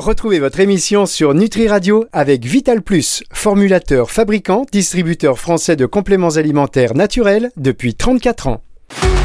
Retrouvez 0.00 0.38
votre 0.38 0.60
émission 0.60 1.04
sur 1.04 1.34
Nutri 1.34 1.68
Radio 1.68 2.06
avec 2.10 2.46
Vital 2.46 2.80
Plus, 2.80 3.22
formulateur, 3.34 4.10
fabricant, 4.10 4.64
distributeur 4.72 5.38
français 5.38 5.76
de 5.76 5.84
compléments 5.84 6.36
alimentaires 6.36 6.94
naturels 6.94 7.50
depuis 7.58 7.94
34 7.94 8.46
ans. 8.46 8.62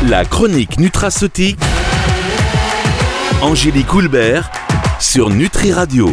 La 0.10 0.26
chronique 0.26 0.78
nutraceutique. 0.78 1.58
Angélique 3.42 3.94
Houlbert 3.94 4.52
sur 5.00 5.30
Nutri 5.30 5.72
Radio. 5.72 6.10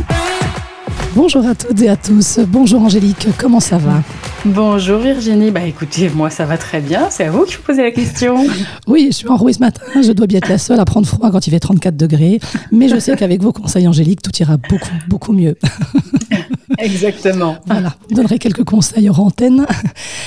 Bonjour 1.16 1.44
à 1.44 1.56
toutes 1.56 1.82
et 1.82 1.88
à 1.88 1.96
tous. 1.96 2.38
Bonjour 2.46 2.82
Angélique, 2.82 3.26
comment 3.38 3.58
ça 3.58 3.78
va? 3.78 4.00
Bonjour 4.44 4.98
Virginie. 4.98 5.52
Bah 5.52 5.64
écoutez, 5.64 6.08
moi 6.08 6.28
ça 6.28 6.44
va 6.44 6.58
très 6.58 6.80
bien. 6.80 7.10
C'est 7.10 7.26
à 7.26 7.30
vous 7.30 7.44
qui 7.44 7.54
vous 7.54 7.62
posez 7.62 7.82
la 7.82 7.92
question. 7.92 8.44
Oui, 8.88 9.06
je 9.12 9.16
suis 9.16 9.28
enrouée 9.28 9.52
ce 9.52 9.60
matin. 9.60 9.82
Je 9.94 10.10
dois 10.10 10.26
bien 10.26 10.38
être 10.38 10.48
la 10.48 10.58
seule 10.58 10.80
à 10.80 10.84
prendre 10.84 11.06
froid 11.06 11.30
quand 11.30 11.46
il 11.46 11.50
fait 11.50 11.60
34 11.60 11.96
degrés. 11.96 12.40
Mais 12.72 12.88
je 12.88 12.98
sais 12.98 13.14
qu'avec 13.16 13.40
vos 13.40 13.52
conseils, 13.52 13.86
Angélique, 13.86 14.20
tout 14.20 14.32
ira 14.40 14.56
beaucoup, 14.56 14.90
beaucoup 15.08 15.32
mieux. 15.32 15.56
Exactement. 16.78 17.56
Voilà, 17.66 17.94
vous 18.08 18.16
donnerai 18.16 18.38
quelques 18.38 18.64
conseils 18.64 19.08
hors 19.08 19.20
antenne. 19.20 19.66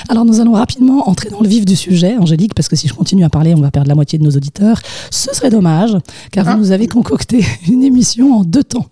Alors 0.09 0.25
nous 0.25 0.39
allons 0.39 0.53
rapidement 0.53 1.09
entrer 1.09 1.29
dans 1.29 1.41
le 1.41 1.47
vif 1.47 1.65
du 1.65 1.75
sujet, 1.75 2.17
Angélique, 2.17 2.53
parce 2.53 2.67
que 2.67 2.75
si 2.75 2.87
je 2.87 2.93
continue 2.93 3.23
à 3.23 3.29
parler, 3.29 3.53
on 3.55 3.61
va 3.61 3.71
perdre 3.71 3.89
la 3.89 3.95
moitié 3.95 4.19
de 4.19 4.23
nos 4.23 4.31
auditeurs. 4.31 4.81
Ce 5.11 5.33
serait 5.33 5.49
dommage, 5.49 5.95
car 6.31 6.45
vous 6.45 6.51
ah. 6.51 6.57
nous 6.57 6.71
avez 6.71 6.87
concocté 6.87 7.43
une 7.67 7.83
émission 7.83 8.37
en 8.37 8.43
deux 8.43 8.63
temps. 8.63 8.87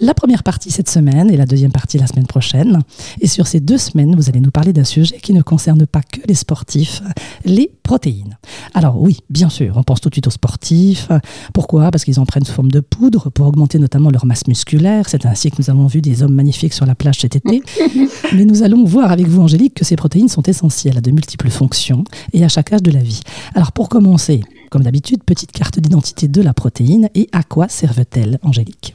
La 0.00 0.14
première 0.14 0.42
partie 0.42 0.70
cette 0.70 0.90
semaine 0.90 1.30
et 1.30 1.36
la 1.36 1.46
deuxième 1.46 1.72
partie 1.72 1.98
la 1.98 2.06
semaine 2.06 2.26
prochaine. 2.26 2.80
Et 3.20 3.26
sur 3.26 3.46
ces 3.46 3.60
deux 3.60 3.78
semaines, 3.78 4.14
vous 4.16 4.28
allez 4.28 4.40
nous 4.40 4.50
parler 4.50 4.72
d'un 4.72 4.84
sujet 4.84 5.18
qui 5.22 5.32
ne 5.32 5.42
concerne 5.42 5.86
pas 5.86 6.02
que 6.02 6.20
les 6.26 6.34
sportifs, 6.34 7.02
les 7.44 7.70
protéines. 7.82 8.38
Alors 8.72 9.00
oui, 9.00 9.18
bien 9.30 9.48
sûr, 9.48 9.76
on 9.76 9.82
pense 9.82 10.00
tout 10.00 10.08
de 10.08 10.14
suite 10.14 10.26
aux 10.26 10.30
sportifs. 10.30 11.08
Pourquoi? 11.52 11.90
Parce 11.90 12.04
qu'ils 12.04 12.18
en 12.20 12.26
prennent 12.26 12.44
sous 12.44 12.52
forme 12.52 12.70
de 12.70 12.80
poudre 12.80 13.30
pour 13.30 13.46
augmenter 13.46 13.78
notamment 13.78 14.10
leur 14.10 14.26
masse 14.26 14.46
musculaire. 14.46 15.08
C'est 15.08 15.26
ainsi 15.26 15.50
que 15.50 15.56
nous 15.58 15.70
avons 15.70 15.86
vu 15.86 16.00
des 16.00 16.22
hommes 16.22 16.34
magnifiques 16.34 16.72
sur 16.72 16.83
la 16.86 16.94
plage 16.94 17.20
cet 17.20 17.36
été. 17.36 17.62
Mais 18.32 18.44
nous 18.44 18.62
allons 18.62 18.84
voir 18.84 19.12
avec 19.12 19.26
vous, 19.26 19.42
Angélique, 19.42 19.74
que 19.74 19.84
ces 19.84 19.96
protéines 19.96 20.28
sont 20.28 20.42
essentielles 20.42 20.98
à 20.98 21.00
de 21.00 21.10
multiples 21.10 21.50
fonctions 21.50 22.04
et 22.32 22.44
à 22.44 22.48
chaque 22.48 22.72
âge 22.72 22.82
de 22.82 22.90
la 22.90 23.02
vie. 23.02 23.20
Alors 23.54 23.72
pour 23.72 23.88
commencer, 23.88 24.42
comme 24.70 24.82
d'habitude, 24.82 25.22
petite 25.24 25.52
carte 25.52 25.78
d'identité 25.78 26.28
de 26.28 26.42
la 26.42 26.54
protéine 26.54 27.08
et 27.14 27.28
à 27.32 27.42
quoi 27.42 27.68
servent-elles, 27.68 28.38
Angélique? 28.42 28.94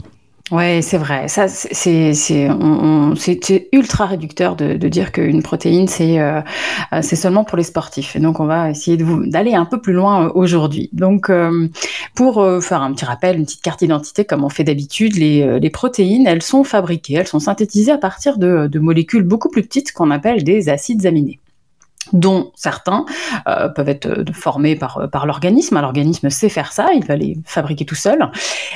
Oui, 0.51 0.81
c'est 0.81 0.97
vrai. 0.97 1.27
Ça, 1.27 1.47
c'est 1.47 2.11
ultra 3.71 4.05
réducteur 4.07 4.55
de, 4.55 4.73
de 4.77 4.89
dire 4.89 5.11
qu'une 5.11 5.43
protéine, 5.43 5.87
c'est 5.87 6.19
euh, 6.19 6.41
c'est 7.01 7.15
seulement 7.15 7.43
pour 7.43 7.57
les 7.57 7.63
sportifs. 7.63 8.15
Et 8.15 8.19
donc, 8.19 8.39
on 8.39 8.45
va 8.45 8.71
essayer 8.71 8.97
d'aller 8.97 9.53
un 9.53 9.65
peu 9.65 9.79
plus 9.79 9.93
loin 9.93 10.25
euh, 10.25 10.31
aujourd'hui. 10.33 10.89
Donc, 10.91 11.29
euh, 11.29 11.67
pour 12.15 12.43
faire 12.61 12.81
un 12.81 12.93
petit 12.93 13.05
rappel, 13.05 13.37
une 13.37 13.45
petite 13.45 13.61
carte 13.61 13.79
d'identité, 13.79 14.25
comme 14.25 14.43
on 14.43 14.49
fait 14.49 14.63
d'habitude, 14.63 15.15
les, 15.15 15.59
les 15.59 15.69
protéines, 15.69 16.25
elles 16.25 16.41
sont 16.41 16.63
fabriquées, 16.63 17.13
elles 17.15 17.27
sont 17.27 17.39
synthétisées 17.39 17.91
à 17.91 17.97
partir 17.97 18.37
de, 18.37 18.67
de 18.67 18.79
molécules 18.79 19.23
beaucoup 19.23 19.49
plus 19.49 19.63
petites 19.63 19.91
qu'on 19.91 20.11
appelle 20.11 20.43
des 20.43 20.69
acides 20.69 21.05
aminés 21.05 21.39
dont 22.13 22.51
certains 22.55 23.05
euh, 23.47 23.69
peuvent 23.69 23.89
être 23.89 24.07
euh, 24.07 24.25
formés 24.33 24.75
par, 24.75 24.97
euh, 24.97 25.07
par 25.07 25.25
l'organisme. 25.25 25.79
L'organisme 25.79 26.29
sait 26.29 26.49
faire 26.49 26.71
ça, 26.71 26.89
il 26.93 27.05
va 27.05 27.15
les 27.15 27.37
fabriquer 27.45 27.85
tout 27.85 27.95
seul. 27.95 28.29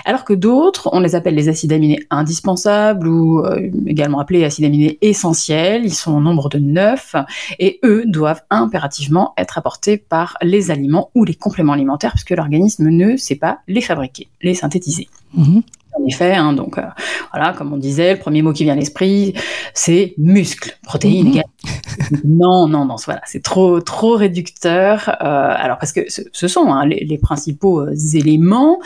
Alors 0.05 0.23
que 0.23 0.33
d'autres, 0.33 0.89
on 0.93 0.99
les 0.99 1.15
appelle 1.15 1.35
les 1.35 1.49
acides 1.49 1.73
aminés 1.73 1.99
indispensables 2.09 3.07
ou 3.07 3.43
également 3.85 4.19
appelés 4.19 4.43
acides 4.43 4.65
aminés 4.65 4.97
essentiels. 5.01 5.85
Ils 5.85 5.93
sont 5.93 6.13
au 6.13 6.21
nombre 6.21 6.49
de 6.49 6.59
neuf 6.59 7.15
et 7.59 7.79
eux 7.83 8.03
doivent 8.05 8.41
impérativement 8.49 9.33
être 9.37 9.57
apportés 9.57 9.97
par 9.97 10.37
les 10.41 10.71
aliments 10.71 11.09
ou 11.15 11.25
les 11.25 11.35
compléments 11.35 11.73
alimentaires 11.73 12.11
puisque 12.11 12.31
l'organisme 12.31 12.89
ne 12.89 13.17
sait 13.17 13.35
pas 13.35 13.59
les 13.67 13.81
fabriquer, 13.81 14.27
les 14.41 14.53
synthétiser. 14.53 15.07
Mhm 15.33 15.63
en 15.99 16.05
effet. 16.05 16.33
Hein, 16.33 16.53
donc 16.53 16.77
euh, 16.77 16.83
voilà, 17.31 17.53
comme 17.53 17.73
on 17.73 17.77
disait, 17.77 18.13
le 18.13 18.19
premier 18.19 18.41
mot 18.41 18.53
qui 18.53 18.63
vient 18.63 18.73
à 18.73 18.77
l'esprit, 18.77 19.33
c'est 19.73 20.13
muscle, 20.17 20.77
protéines. 20.83 21.29
Mhm. 21.29 22.21
non, 22.25 22.67
non, 22.67 22.85
non, 22.85 22.95
voilà, 23.05 23.21
c'est 23.25 23.41
trop, 23.41 23.79
trop 23.81 24.15
réducteur. 24.15 25.09
Euh, 25.09 25.53
alors 25.57 25.77
parce 25.77 25.91
que 25.91 26.01
ce, 26.09 26.47
sont 26.47 26.71
hein, 26.73 26.85
les, 26.85 27.17
principaux 27.17 27.81
euh, 27.81 27.95
éléments 28.13 28.79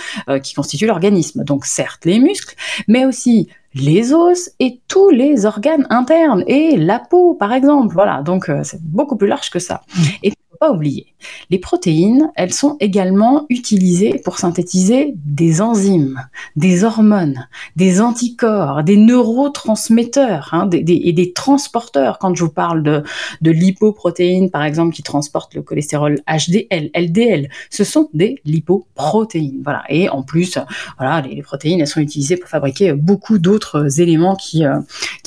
qui 0.43 0.53
constituent 0.53 0.87
l'organisme. 0.87 1.43
Donc 1.43 1.65
certes 1.65 2.05
les 2.05 2.19
muscles, 2.19 2.55
mais 2.87 3.05
aussi 3.05 3.49
les 3.73 4.13
os 4.13 4.49
et 4.59 4.81
tous 4.87 5.09
les 5.09 5.45
organes 5.45 5.85
internes 5.89 6.43
et 6.47 6.77
la 6.77 6.99
peau, 6.99 7.35
par 7.35 7.53
exemple. 7.53 7.93
Voilà, 7.93 8.21
donc 8.21 8.51
c'est 8.63 8.81
beaucoup 8.81 9.15
plus 9.15 9.27
large 9.27 9.49
que 9.49 9.59
ça. 9.59 9.81
Et 10.23 10.31
pas 10.59 10.71
oublier. 10.71 11.13
Les 11.49 11.59
protéines, 11.59 12.31
elles 12.35 12.53
sont 12.53 12.77
également 12.79 13.45
utilisées 13.49 14.21
pour 14.23 14.39
synthétiser 14.39 15.13
des 15.15 15.61
enzymes, 15.61 16.21
des 16.55 16.83
hormones, 16.83 17.47
des 17.75 18.01
anticorps, 18.01 18.83
des 18.83 18.97
neurotransmetteurs 18.97 20.49
hein, 20.51 20.69
et 20.71 21.13
des 21.13 21.33
transporteurs. 21.33 22.19
Quand 22.19 22.35
je 22.35 22.43
vous 22.43 22.51
parle 22.51 22.83
de, 22.83 23.51
lipoprotéines, 23.51 24.51
par 24.51 24.63
exemple, 24.63 24.93
qui 24.93 25.03
transportent 25.03 25.55
le 25.55 25.61
cholestérol 25.61 26.19
HDL, 26.27 26.89
LDL, 26.95 27.49
ce 27.69 27.83
sont 27.83 28.09
des 28.13 28.41
lipoprotéines. 28.45 29.61
Voilà. 29.63 29.83
Et 29.89 30.09
en 30.09 30.23
plus, 30.23 30.57
voilà, 30.97 31.21
les, 31.21 31.41
protéines, 31.41 31.81
elles 31.81 31.87
sont 31.87 32.01
utilisées 32.01 32.37
pour 32.37 32.49
fabriquer 32.49 32.93
beaucoup 32.93 33.39
d'autres 33.39 34.01
éléments 34.01 34.35
qui, 34.35 34.65
euh, 34.65 34.79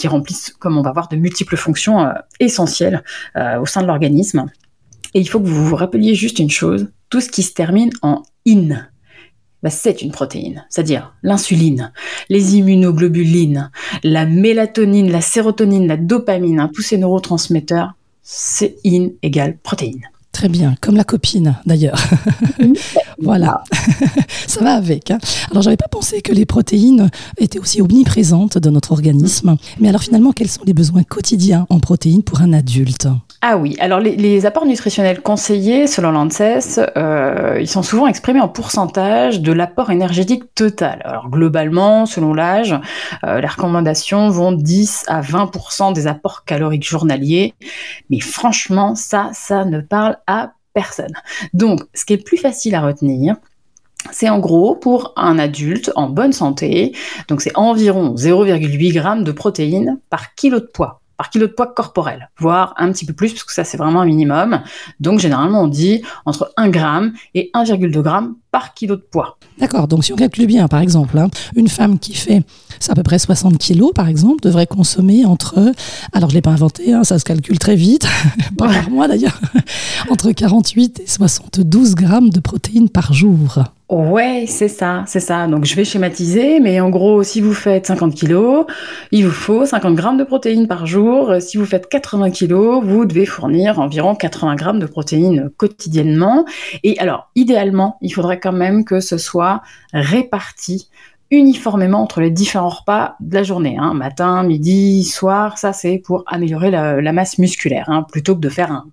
remplissent, 0.04 0.54
comme 0.58 0.78
on 0.78 0.82
va 0.82 0.92
voir, 0.92 1.08
de 1.08 1.16
multiples 1.16 1.56
fonctions 1.56 2.00
euh, 2.00 2.12
essentielles 2.40 3.02
euh, 3.36 3.60
au 3.60 3.66
sein 3.66 3.82
de 3.82 3.86
l'organisme. 3.86 4.50
Et 5.14 5.20
il 5.20 5.28
faut 5.28 5.40
que 5.40 5.46
vous 5.46 5.66
vous 5.66 5.76
rappeliez 5.76 6.14
juste 6.14 6.38
une 6.38 6.50
chose, 6.50 6.88
tout 7.08 7.20
ce 7.20 7.28
qui 7.28 7.42
se 7.42 7.52
termine 7.52 7.90
en 8.02 8.22
in, 8.46 8.86
bah, 9.62 9.68
c'est 9.68 10.00
une 10.00 10.10
protéine, 10.10 10.64
c'est-à-dire 10.70 11.12
l'insuline, 11.22 11.92
les 12.30 12.56
immunoglobulines, 12.56 13.70
la 14.02 14.24
mélatonine, 14.24 15.10
la 15.10 15.20
sérotonine, 15.20 15.86
la 15.86 15.98
dopamine, 15.98 16.60
hein, 16.60 16.70
tous 16.74 16.80
ces 16.80 16.96
neurotransmetteurs, 16.96 17.92
c'est 18.22 18.76
in 18.86 19.08
égale 19.22 19.58
protéine. 19.58 20.00
Très 20.32 20.48
bien, 20.48 20.76
comme 20.80 20.96
la 20.96 21.04
copine 21.04 21.56
d'ailleurs. 21.66 22.00
voilà, 23.20 23.62
ça 24.46 24.64
va 24.64 24.74
avec. 24.74 25.10
Hein. 25.10 25.18
Alors 25.50 25.62
j'avais 25.62 25.76
pas 25.76 25.88
pensé 25.88 26.22
que 26.22 26.32
les 26.32 26.46
protéines 26.46 27.10
étaient 27.36 27.58
aussi 27.58 27.82
omniprésentes 27.82 28.56
dans 28.56 28.70
notre 28.70 28.92
organisme. 28.92 29.56
Mais 29.80 29.88
alors 29.88 30.02
finalement, 30.02 30.32
quels 30.32 30.48
sont 30.48 30.62
les 30.64 30.72
besoins 30.72 31.02
quotidiens 31.02 31.66
en 31.68 31.80
protéines 31.80 32.22
pour 32.22 32.40
un 32.40 32.52
adulte? 32.54 33.08
Ah 33.42 33.56
oui, 33.56 33.74
alors 33.80 34.00
les, 34.00 34.44
apports 34.44 34.66
nutritionnels 34.66 35.22
conseillés 35.22 35.86
selon 35.86 36.10
l'ANSES, 36.10 36.78
euh, 36.98 37.56
ils 37.58 37.68
sont 37.68 37.82
souvent 37.82 38.06
exprimés 38.06 38.40
en 38.40 38.48
pourcentage 38.48 39.40
de 39.40 39.50
l'apport 39.52 39.90
énergétique 39.90 40.54
total. 40.54 41.00
Alors 41.06 41.30
globalement, 41.30 42.04
selon 42.04 42.34
l'âge, 42.34 42.78
euh, 43.24 43.40
les 43.40 43.46
recommandations 43.46 44.28
vont 44.28 44.52
10 44.52 45.04
à 45.08 45.22
20% 45.22 45.94
des 45.94 46.06
apports 46.06 46.44
caloriques 46.44 46.86
journaliers. 46.86 47.54
Mais 48.10 48.20
franchement, 48.20 48.94
ça, 48.94 49.30
ça 49.32 49.64
ne 49.64 49.80
parle 49.80 50.18
à 50.26 50.52
personne. 50.74 51.14
Donc, 51.54 51.80
ce 51.94 52.04
qui 52.04 52.12
est 52.12 52.22
plus 52.22 52.36
facile 52.36 52.74
à 52.74 52.82
retenir, 52.82 53.36
c'est 54.10 54.28
en 54.28 54.38
gros 54.38 54.76
pour 54.76 55.14
un 55.16 55.38
adulte 55.38 55.92
en 55.96 56.10
bonne 56.10 56.32
santé, 56.32 56.94
donc 57.28 57.40
c'est 57.40 57.56
environ 57.56 58.14
0,8 58.14 58.92
g 58.92 59.24
de 59.24 59.32
protéines 59.32 59.98
par 60.10 60.34
kilo 60.34 60.60
de 60.60 60.66
poids 60.66 60.99
par 61.20 61.28
kilo 61.28 61.48
de 61.48 61.52
poids 61.52 61.66
corporel, 61.66 62.30
voire 62.38 62.72
un 62.78 62.90
petit 62.92 63.04
peu 63.04 63.12
plus, 63.12 63.34
parce 63.34 63.44
que 63.44 63.52
ça 63.52 63.62
c'est 63.62 63.76
vraiment 63.76 64.00
un 64.00 64.06
minimum. 64.06 64.62
Donc 65.00 65.18
généralement 65.18 65.64
on 65.64 65.68
dit 65.68 66.02
entre 66.24 66.50
1 66.56 66.70
gramme 66.70 67.12
et 67.34 67.50
1,2 67.52 67.92
g 67.92 68.30
par 68.50 68.74
kilo 68.74 68.96
de 68.96 69.02
poids. 69.02 69.38
D'accord, 69.58 69.88
donc 69.88 70.04
si 70.04 70.12
on 70.12 70.16
calcule 70.16 70.46
bien, 70.46 70.68
par 70.68 70.80
exemple, 70.80 71.18
hein, 71.18 71.28
une 71.54 71.68
femme 71.68 71.98
qui 71.98 72.14
fait 72.14 72.42
à 72.88 72.94
peu 72.94 73.02
près 73.02 73.18
60 73.18 73.58
kilos, 73.58 73.92
par 73.94 74.08
exemple, 74.08 74.42
devrait 74.42 74.66
consommer 74.66 75.24
entre, 75.24 75.72
alors 76.12 76.30
je 76.30 76.34
ne 76.34 76.38
l'ai 76.38 76.42
pas 76.42 76.50
inventé, 76.50 76.92
hein, 76.92 77.04
ça 77.04 77.18
se 77.18 77.24
calcule 77.24 77.58
très 77.58 77.76
vite, 77.76 78.06
pas 78.58 78.68
par 78.68 78.90
mois 78.90 79.08
d'ailleurs, 79.08 79.38
entre 80.10 80.32
48 80.32 81.00
et 81.00 81.06
72 81.06 81.94
grammes 81.94 82.30
de 82.30 82.40
protéines 82.40 82.88
par 82.88 83.12
jour. 83.12 83.64
Ouais, 83.90 84.44
c'est 84.46 84.68
ça, 84.68 85.02
c'est 85.08 85.18
ça. 85.18 85.48
Donc 85.48 85.64
je 85.64 85.74
vais 85.74 85.84
schématiser, 85.84 86.60
mais 86.60 86.80
en 86.80 86.90
gros, 86.90 87.24
si 87.24 87.40
vous 87.40 87.52
faites 87.52 87.88
50 87.88 88.14
kilos, 88.14 88.64
il 89.10 89.24
vous 89.24 89.32
faut 89.32 89.66
50 89.66 89.96
grammes 89.96 90.16
de 90.16 90.22
protéines 90.22 90.68
par 90.68 90.86
jour. 90.86 91.34
Si 91.40 91.56
vous 91.56 91.66
faites 91.66 91.88
80 91.88 92.30
kilos, 92.30 92.84
vous 92.84 93.04
devez 93.04 93.26
fournir 93.26 93.80
environ 93.80 94.14
80 94.14 94.54
grammes 94.54 94.78
de 94.78 94.86
protéines 94.86 95.50
quotidiennement. 95.56 96.44
Et 96.84 97.00
alors, 97.00 97.30
idéalement, 97.34 97.98
il 98.00 98.10
faudrait 98.10 98.38
quand 98.40 98.52
même 98.52 98.84
que 98.84 99.00
ce 99.00 99.18
soit 99.18 99.62
réparti 99.92 100.88
uniformément 101.30 102.02
entre 102.02 102.20
les 102.20 102.30
différents 102.30 102.68
repas 102.68 103.14
de 103.20 103.34
la 103.34 103.42
journée, 103.44 103.76
hein. 103.78 103.94
matin, 103.94 104.42
midi, 104.42 105.04
soir, 105.04 105.58
ça 105.58 105.72
c'est 105.72 105.98
pour 105.98 106.24
améliorer 106.26 106.70
la, 106.70 107.12
masse 107.12 107.38
musculaire, 107.38 107.84
hein, 107.88 108.02
plutôt 108.02 108.34
que 108.34 108.40
de 108.40 108.48
faire 108.48 108.84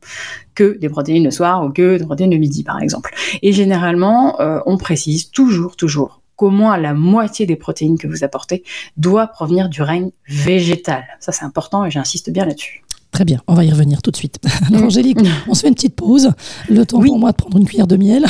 que 0.53 0.77
des 0.77 0.89
protéines 0.89 1.23
le 1.23 1.31
soir 1.31 1.65
ou 1.65 1.71
que 1.71 1.97
des 1.97 2.05
protéines 2.05 2.31
le 2.31 2.38
midi 2.38 2.63
par 2.63 2.79
exemple. 2.81 3.13
Et 3.41 3.53
généralement, 3.53 4.39
euh, 4.39 4.59
on 4.67 4.77
précise 4.77 5.31
toujours, 5.31 5.75
toujours 5.75 6.21
qu'au 6.35 6.51
moins 6.51 6.77
la 6.77 6.94
moitié 6.94 7.47
des 7.47 7.55
protéines 7.55 7.97
que 7.97 8.07
vous 8.07 8.23
apportez 8.23 8.63
doit 8.97 9.27
provenir 9.27 9.69
du 9.69 9.81
règne 9.81 10.11
végétal. 10.27 11.03
Ça 11.19 11.31
c'est 11.31 11.45
important 11.45 11.85
et 11.85 11.91
j'insiste 11.91 12.29
bien 12.29 12.45
là-dessus. 12.45 12.83
Très 13.17 13.25
bien, 13.25 13.41
on 13.47 13.55
va 13.55 13.65
y 13.65 13.71
revenir 13.71 14.03
tout 14.03 14.11
de 14.11 14.15
suite. 14.15 14.37
Alors 14.67 14.83
Angélique, 14.83 15.17
on 15.47 15.55
se 15.55 15.61
fait 15.61 15.69
une 15.69 15.73
petite 15.73 15.95
pause, 15.95 16.29
le 16.69 16.85
temps 16.85 17.01
pour 17.01 17.17
moi 17.17 17.31
de 17.31 17.35
prendre 17.35 17.57
une 17.57 17.65
cuillère 17.65 17.87
de 17.87 17.97
miel, 17.97 18.27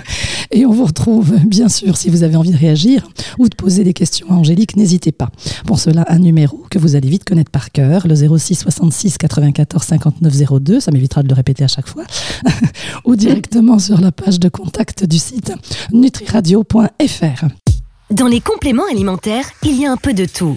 et 0.50 0.64
on 0.64 0.72
vous 0.72 0.86
retrouve 0.86 1.36
bien 1.44 1.68
sûr 1.68 1.98
si 1.98 2.08
vous 2.08 2.22
avez 2.22 2.36
envie 2.36 2.50
de 2.50 2.56
réagir 2.56 3.06
ou 3.38 3.50
de 3.50 3.54
poser 3.54 3.84
des 3.84 3.92
questions 3.92 4.28
à 4.30 4.32
Angélique, 4.32 4.76
n'hésitez 4.76 5.12
pas. 5.12 5.28
Pour 5.66 5.78
cela, 5.78 6.06
un 6.08 6.18
numéro 6.20 6.64
que 6.70 6.78
vous 6.78 6.96
allez 6.96 7.10
vite 7.10 7.24
connaître 7.24 7.50
par 7.50 7.70
cœur, 7.70 8.06
le 8.06 8.14
06 8.14 8.54
66 8.54 9.18
94 9.18 9.84
59 9.84 10.32
02, 10.62 10.80
ça 10.80 10.90
m'évitera 10.90 11.22
de 11.22 11.28
le 11.28 11.34
répéter 11.34 11.64
à 11.64 11.68
chaque 11.68 11.86
fois, 11.86 12.04
ou 13.04 13.16
directement 13.16 13.78
sur 13.78 14.00
la 14.00 14.10
page 14.10 14.40
de 14.40 14.48
contact 14.48 15.04
du 15.04 15.18
site 15.18 15.52
nutriradio.fr. 15.92 17.44
Dans 18.10 18.26
les 18.26 18.40
compléments 18.40 18.88
alimentaires, 18.90 19.44
il 19.64 19.78
y 19.78 19.84
a 19.84 19.92
un 19.92 19.98
peu 19.98 20.14
de 20.14 20.24
tout. 20.24 20.56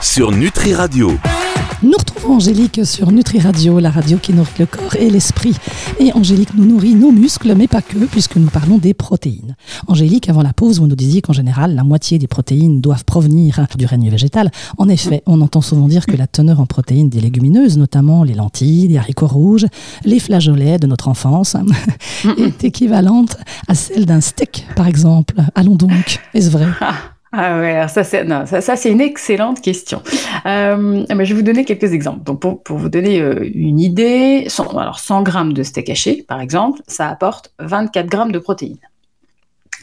sur 0.00 0.32
Nutri 0.32 0.74
Radio. 0.74 1.12
Nous 1.82 1.92
retrouvons 1.96 2.36
Angélique 2.36 2.84
sur 2.84 3.12
Nutri 3.12 3.38
Radio, 3.38 3.78
la 3.78 3.90
radio 3.90 4.18
qui 4.18 4.32
nourrit 4.32 4.50
le 4.58 4.66
corps 4.66 4.96
et 4.96 5.10
l'esprit. 5.10 5.54
Et 5.98 6.12
Angélique 6.12 6.54
nous 6.54 6.64
nourrit 6.64 6.94
nos 6.94 7.12
muscles, 7.12 7.54
mais 7.54 7.68
pas 7.68 7.82
que, 7.82 7.98
puisque 8.06 8.36
nous 8.36 8.48
parlons 8.48 8.78
des 8.78 8.94
protéines. 8.94 9.56
Angélique, 9.86 10.28
avant 10.28 10.42
la 10.42 10.52
pause, 10.52 10.80
vous 10.80 10.86
nous 10.86 10.96
disiez 10.96 11.22
qu'en 11.22 11.32
général, 11.32 11.74
la 11.74 11.84
moitié 11.84 12.18
des 12.18 12.26
protéines 12.26 12.80
doivent 12.80 13.04
provenir 13.04 13.66
du 13.76 13.86
règne 13.86 14.10
végétal. 14.10 14.50
En 14.78 14.88
effet, 14.88 15.22
on 15.26 15.40
entend 15.40 15.60
souvent 15.60 15.88
dire 15.88 16.06
que 16.06 16.16
la 16.16 16.26
teneur 16.26 16.60
en 16.60 16.66
protéines 16.66 17.08
des 17.08 17.20
légumineuses, 17.20 17.78
notamment 17.78 18.24
les 18.24 18.34
lentilles, 18.34 18.88
les 18.88 18.98
haricots 18.98 19.26
rouges, 19.26 19.66
les 20.04 20.20
flageolets 20.20 20.78
de 20.78 20.86
notre 20.86 21.08
enfance, 21.08 21.56
est 22.38 22.64
équivalente 22.64 23.36
à 23.68 23.74
celle 23.74 24.06
d'un 24.06 24.20
steak, 24.20 24.66
par 24.76 24.86
exemple. 24.86 25.34
Allons 25.54 25.76
donc, 25.76 26.20
est-ce 26.34 26.50
vrai? 26.50 26.66
Ah 27.38 27.58
ouais, 27.60 27.88
ça 27.88 28.02
c'est 28.02 28.26
ça, 28.46 28.76
c'est 28.76 28.90
une 28.90 29.00
excellente 29.00 29.60
question. 29.60 30.02
Euh, 30.46 31.04
je 31.08 31.14
vais 31.14 31.34
vous 31.34 31.42
donner 31.42 31.64
quelques 31.64 31.92
exemples. 31.92 32.24
Donc 32.24 32.40
pour, 32.40 32.62
pour 32.62 32.78
vous 32.78 32.88
donner 32.88 33.20
euh, 33.20 33.48
une 33.54 33.78
idée, 33.78 34.44
100, 34.48 34.76
alors 34.78 34.98
100 34.98 35.22
grammes 35.22 35.52
de 35.52 35.62
steak 35.62 35.90
haché, 35.90 36.24
par 36.26 36.40
exemple, 36.40 36.80
ça 36.86 37.08
apporte 37.08 37.52
24 37.58 38.06
grammes 38.06 38.32
de 38.32 38.38
protéines. 38.38 38.78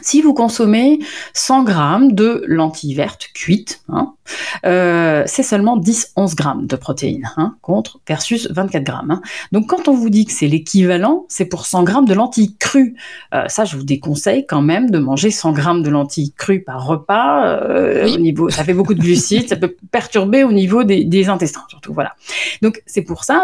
Si 0.01 0.21
vous 0.21 0.33
consommez 0.33 0.99
100 1.33 1.63
grammes 1.63 2.11
de 2.13 2.43
lentilles 2.47 2.95
vertes 2.95 3.29
cuites, 3.33 3.81
hein, 3.89 4.13
euh, 4.65 5.23
c'est 5.27 5.43
seulement 5.43 5.77
10-11 5.77 6.35
grammes 6.35 6.67
de 6.67 6.75
protéines 6.75 7.29
hein, 7.37 7.55
contre 7.61 7.99
versus 8.07 8.49
24 8.49 8.83
grammes. 8.83 9.11
Hein. 9.11 9.21
Donc 9.51 9.67
quand 9.67 9.87
on 9.87 9.93
vous 9.93 10.09
dit 10.09 10.25
que 10.25 10.31
c'est 10.31 10.47
l'équivalent, 10.47 11.25
c'est 11.29 11.45
pour 11.45 11.65
100 11.65 11.83
grammes 11.83 12.05
de 12.05 12.13
lentilles 12.13 12.55
crues. 12.57 12.95
Euh, 13.33 13.47
ça, 13.47 13.65
je 13.65 13.77
vous 13.77 13.83
déconseille 13.83 14.45
quand 14.45 14.61
même 14.61 14.89
de 14.89 14.97
manger 14.97 15.31
100 15.31 15.53
grammes 15.53 15.83
de 15.83 15.89
lentilles 15.89 16.33
crues 16.33 16.63
par 16.63 16.85
repas. 16.85 17.47
Euh, 17.47 18.13
au 18.13 18.17
niveau, 18.17 18.49
ça 18.49 18.63
fait 18.63 18.73
beaucoup 18.73 18.93
de 18.93 19.01
glucides, 19.01 19.49
ça 19.49 19.57
peut 19.57 19.75
perturber 19.91 20.43
au 20.43 20.51
niveau 20.51 20.83
des, 20.83 21.03
des 21.03 21.29
intestins 21.29 21.63
surtout. 21.69 21.93
Voilà. 21.93 22.15
Donc 22.61 22.81
c'est 22.85 23.03
pour 23.03 23.23
ça 23.23 23.43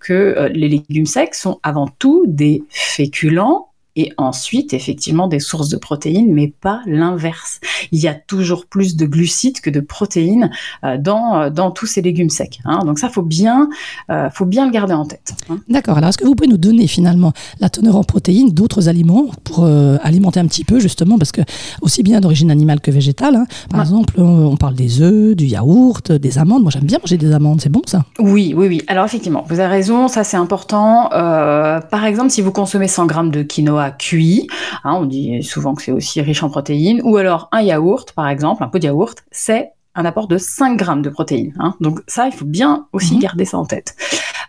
que 0.00 0.48
les 0.52 0.68
légumes 0.68 1.06
secs 1.06 1.34
sont 1.34 1.60
avant 1.62 1.88
tout 1.98 2.24
des 2.26 2.64
féculents 2.68 3.67
et 3.98 4.12
ensuite 4.16 4.72
effectivement 4.72 5.26
des 5.26 5.40
sources 5.40 5.68
de 5.68 5.76
protéines, 5.76 6.32
mais 6.32 6.46
pas 6.46 6.82
l'inverse. 6.86 7.60
Il 7.90 7.98
y 7.98 8.06
a 8.06 8.14
toujours 8.14 8.66
plus 8.66 8.96
de 8.96 9.06
glucides 9.06 9.60
que 9.60 9.70
de 9.70 9.80
protéines 9.80 10.50
euh, 10.84 10.96
dans, 10.98 11.40
euh, 11.40 11.50
dans 11.50 11.72
tous 11.72 11.86
ces 11.86 12.00
légumes 12.00 12.30
secs. 12.30 12.60
Hein. 12.64 12.84
Donc 12.84 13.00
ça, 13.00 13.08
faut 13.08 13.22
bien, 13.22 13.68
euh, 14.10 14.30
faut 14.30 14.46
bien 14.46 14.66
le 14.66 14.70
garder 14.70 14.94
en 14.94 15.04
tête. 15.04 15.34
Hein. 15.50 15.58
D'accord. 15.68 15.98
Alors 15.98 16.10
est-ce 16.10 16.18
que 16.18 16.24
vous 16.24 16.36
pouvez 16.36 16.48
nous 16.48 16.58
donner 16.58 16.86
finalement 16.86 17.32
la 17.58 17.70
teneur 17.70 17.96
en 17.96 18.04
protéines 18.04 18.50
d'autres 18.50 18.88
aliments 18.88 19.26
pour 19.42 19.66
alimenter 20.02 20.38
un 20.38 20.46
petit 20.46 20.64
peu 20.64 20.78
justement, 20.78 21.18
parce 21.18 21.32
que 21.32 21.40
aussi 21.82 22.04
bien 22.04 22.20
d'origine 22.20 22.52
animale 22.52 22.80
que 22.80 22.92
végétale. 22.92 23.34
Hein. 23.34 23.46
Par 23.68 23.80
exemple, 23.80 24.20
on, 24.20 24.56
parle 24.56 24.74
des 24.74 25.02
œufs, 25.02 25.34
du 25.34 25.46
yaourt, 25.46 26.12
des 26.12 26.38
amandes. 26.38 26.62
Moi, 26.62 26.70
j'aime 26.70 26.84
bien 26.84 26.98
manger 26.98 27.16
des 27.16 27.32
amandes. 27.32 27.60
C'est 27.60 27.68
bon 27.68 27.82
ça? 27.86 28.04
Oui, 28.20 28.54
oui, 28.56 28.68
oui. 28.68 28.82
Alors 28.86 29.04
effectivement, 29.04 29.44
vous 29.48 29.58
avez 29.58 29.68
raison. 29.68 30.06
Ça, 30.06 30.22
c'est 30.22 30.36
important. 30.36 31.08
par 31.10 32.04
exemple, 32.04 32.30
si 32.30 32.42
vous 32.42 32.52
consommez 32.52 32.86
100 32.86 33.06
grammes 33.06 33.30
de 33.30 33.42
quinoa 33.42 33.87
cuit. 33.90 34.48
Hein, 34.84 34.94
on 34.94 35.04
dit 35.04 35.42
souvent 35.42 35.74
que 35.74 35.82
c'est 35.82 35.92
aussi 35.92 36.20
riche 36.20 36.42
en 36.42 36.50
protéines. 36.50 37.00
Ou 37.04 37.16
alors 37.16 37.48
un 37.52 37.62
yaourt, 37.62 38.12
par 38.12 38.28
exemple, 38.28 38.62
un 38.62 38.68
pot 38.68 38.78
de 38.78 38.84
yaourt, 38.84 39.24
c'est 39.30 39.72
un 39.94 40.04
apport 40.04 40.28
de 40.28 40.38
5 40.38 40.76
grammes 40.76 41.02
de 41.02 41.10
protéines. 41.10 41.54
Hein. 41.58 41.74
Donc 41.80 42.00
ça, 42.06 42.26
il 42.26 42.32
faut 42.32 42.44
bien 42.44 42.86
aussi 42.92 43.14
mhm. 43.14 43.20
garder 43.20 43.44
ça 43.44 43.58
en 43.58 43.66
tête. 43.66 43.96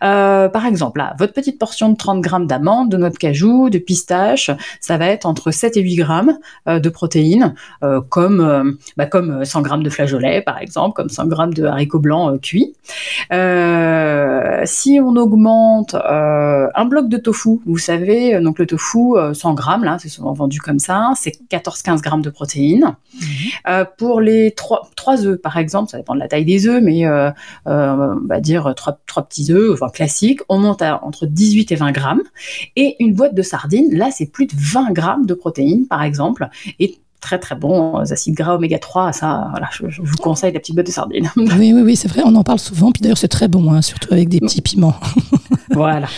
Euh, 0.02 0.48
par 0.48 0.66
exemple, 0.66 0.98
là, 0.98 1.14
votre 1.18 1.32
petite 1.32 1.58
portion 1.58 1.90
de 1.90 1.96
30 1.96 2.20
grammes 2.20 2.46
d'amandes, 2.46 2.90
de 2.90 2.96
noix 2.96 3.10
de 3.10 3.16
cajou, 3.16 3.70
de 3.70 3.78
pistache, 3.78 4.50
ça 4.80 4.96
va 4.96 5.06
être 5.06 5.26
entre 5.26 5.50
7 5.50 5.76
et 5.76 5.82
8 5.82 5.96
grammes 5.96 6.38
euh, 6.68 6.78
de 6.78 6.88
protéines, 6.88 7.54
euh, 7.82 8.00
comme, 8.00 8.76
bah, 8.96 9.06
comme 9.06 9.44
100 9.44 9.62
grammes 9.62 9.82
de 9.82 9.90
flageolets, 9.90 10.42
par 10.42 10.58
exemple, 10.58 10.94
comme 10.94 11.08
100 11.08 11.26
grammes 11.26 11.54
de 11.54 11.64
haricots 11.64 11.98
blancs 11.98 12.40
cuits. 12.40 12.74
si 14.64 15.00
on 15.02 15.16
augmente 15.16 15.94
un 15.94 16.84
bloc 16.84 17.08
de 17.08 17.16
tofu, 17.16 17.60
vous 17.66 17.78
savez, 17.78 18.40
donc 18.40 18.58
le 18.58 18.66
tofu, 18.66 19.14
100 19.32 19.54
grammes, 19.54 19.84
là, 19.84 19.96
c'est 20.00 20.08
souvent 20.08 20.32
vendu 20.32 20.60
comme 20.60 20.78
ça, 20.78 21.12
c'est 21.16 21.32
14-15 21.50 22.00
grammes 22.00 22.22
de 22.22 22.30
protéines. 22.30 22.96
Mhm. 23.14 23.84
pour 23.98 24.20
les 24.20 24.52
3, 24.52 24.88
3 24.96 25.26
œufs, 25.26 25.40
par 25.40 25.56
exemple, 25.56 25.90
ça 25.90 25.98
dépend 25.98 26.14
de 26.14 26.20
la 26.20 26.28
taille 26.28 26.44
des 26.44 26.66
œufs, 26.66 26.82
mais 26.82 27.06
on 27.66 28.26
va 28.26 28.40
dire 28.40 28.72
3, 28.74 28.98
3 29.06 29.24
petits 29.24 29.52
œufs, 29.52 29.72
enfin 29.72 29.89
classique, 29.92 30.40
on 30.48 30.58
monte 30.58 30.82
à 30.82 31.04
entre 31.04 31.26
18 31.26 31.72
et 31.72 31.76
20 31.76 31.92
grammes. 31.92 32.22
Et 32.76 32.96
une 33.00 33.14
boîte 33.14 33.34
de 33.34 33.42
sardines, 33.42 33.94
là, 33.94 34.10
c'est 34.10 34.26
plus 34.26 34.46
de 34.46 34.54
20 34.54 34.92
grammes 34.92 35.26
de 35.26 35.34
protéines, 35.34 35.86
par 35.86 36.02
exemple. 36.02 36.48
Et 36.78 36.98
très 37.20 37.38
très 37.38 37.54
bons 37.54 37.98
acides 38.10 38.34
gras 38.34 38.54
oméga 38.54 38.78
3, 38.78 39.12
ça, 39.12 39.48
voilà, 39.50 39.68
je, 39.72 40.00
vous 40.02 40.16
conseille 40.16 40.52
la 40.52 40.60
petite 40.60 40.74
boîte 40.74 40.86
de 40.86 40.92
sardines. 40.92 41.30
Oui, 41.60 41.72
oui, 41.74 41.82
oui, 41.82 41.96
c'est 41.96 42.08
vrai, 42.08 42.22
on 42.24 42.34
en 42.36 42.44
parle 42.44 42.58
souvent, 42.58 42.90
puis 42.92 43.02
d'ailleurs 43.02 43.18
c'est 43.18 43.28
très 43.28 43.48
bon, 43.48 43.72
hein, 43.72 43.82
surtout 43.82 44.12
avec 44.12 44.28
des 44.28 44.40
petits 44.40 44.62
piments. 44.62 44.94
Voilà. 45.72 46.08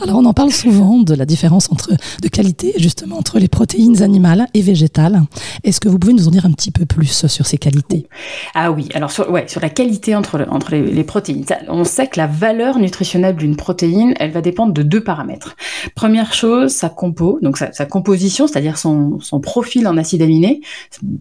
Alors 0.00 0.18
on 0.18 0.24
en 0.24 0.32
parle 0.32 0.52
souvent 0.52 1.00
de 1.00 1.14
la 1.14 1.26
différence 1.26 1.70
entre, 1.72 1.90
de 1.90 2.28
qualité 2.28 2.72
justement 2.78 3.18
entre 3.18 3.40
les 3.40 3.48
protéines 3.48 4.00
animales 4.02 4.46
et 4.54 4.62
végétales. 4.62 5.22
Est-ce 5.64 5.80
que 5.80 5.88
vous 5.88 5.98
pouvez 5.98 6.12
nous 6.12 6.28
en 6.28 6.30
dire 6.30 6.46
un 6.46 6.52
petit 6.52 6.70
peu 6.70 6.86
plus 6.86 7.26
sur 7.26 7.44
ces 7.44 7.58
qualités? 7.58 8.06
Ah 8.54 8.70
oui, 8.70 8.88
alors 8.94 9.10
sur, 9.10 9.28
ouais, 9.30 9.48
sur 9.48 9.60
la 9.60 9.70
qualité 9.70 10.14
entre, 10.14 10.46
entre 10.50 10.76
les, 10.76 11.04
protéines. 11.04 11.44
on 11.68 11.84
sait 11.84 12.06
que 12.06 12.18
la 12.18 12.28
valeur 12.28 12.78
nutritionnelle 12.78 13.34
d'une 13.36 13.56
protéine, 13.56 14.14
elle 14.20 14.30
va 14.30 14.40
dépendre 14.40 14.72
de 14.72 14.82
deux 14.82 15.02
paramètres. 15.02 15.56
Première 15.94 16.32
chose, 16.32 16.70
sa 16.70 16.88
compo, 16.88 17.38
donc 17.42 17.58
sa, 17.58 17.86
composition, 17.86 18.46
c'est-à-dire 18.46 18.78
son, 18.78 19.18
son, 19.20 19.40
profil 19.40 19.88
en 19.88 19.96
acides 19.96 20.22
aminés, 20.22 20.41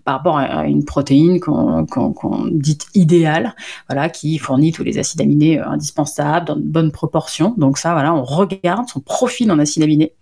par 0.04 0.18
rapport 0.18 0.38
à 0.38 0.66
une 0.66 0.86
protéine 0.86 1.40
qu'on 1.40 2.48
dit 2.52 2.78
idéale, 2.96 3.56
voilà, 3.90 4.10
qui 4.10 4.38
fournit 4.38 4.72
tous 4.72 4.84
les 4.84 4.98
acides 4.98 5.22
aminés 5.22 5.60
euh, 5.60 5.68
indispensables 5.68 6.48
dans 6.48 6.56
de 6.56 6.62
bonnes 6.62 6.92
proportions. 6.92 7.54
Donc 7.58 7.78
ça, 7.78 7.94
voilà, 7.94 8.14
on 8.14 8.24
regarde 8.24 8.88
son 8.88 9.00
profil 9.00 9.52
en 9.52 9.60
acides 9.60 9.84
aminés. 9.84 10.14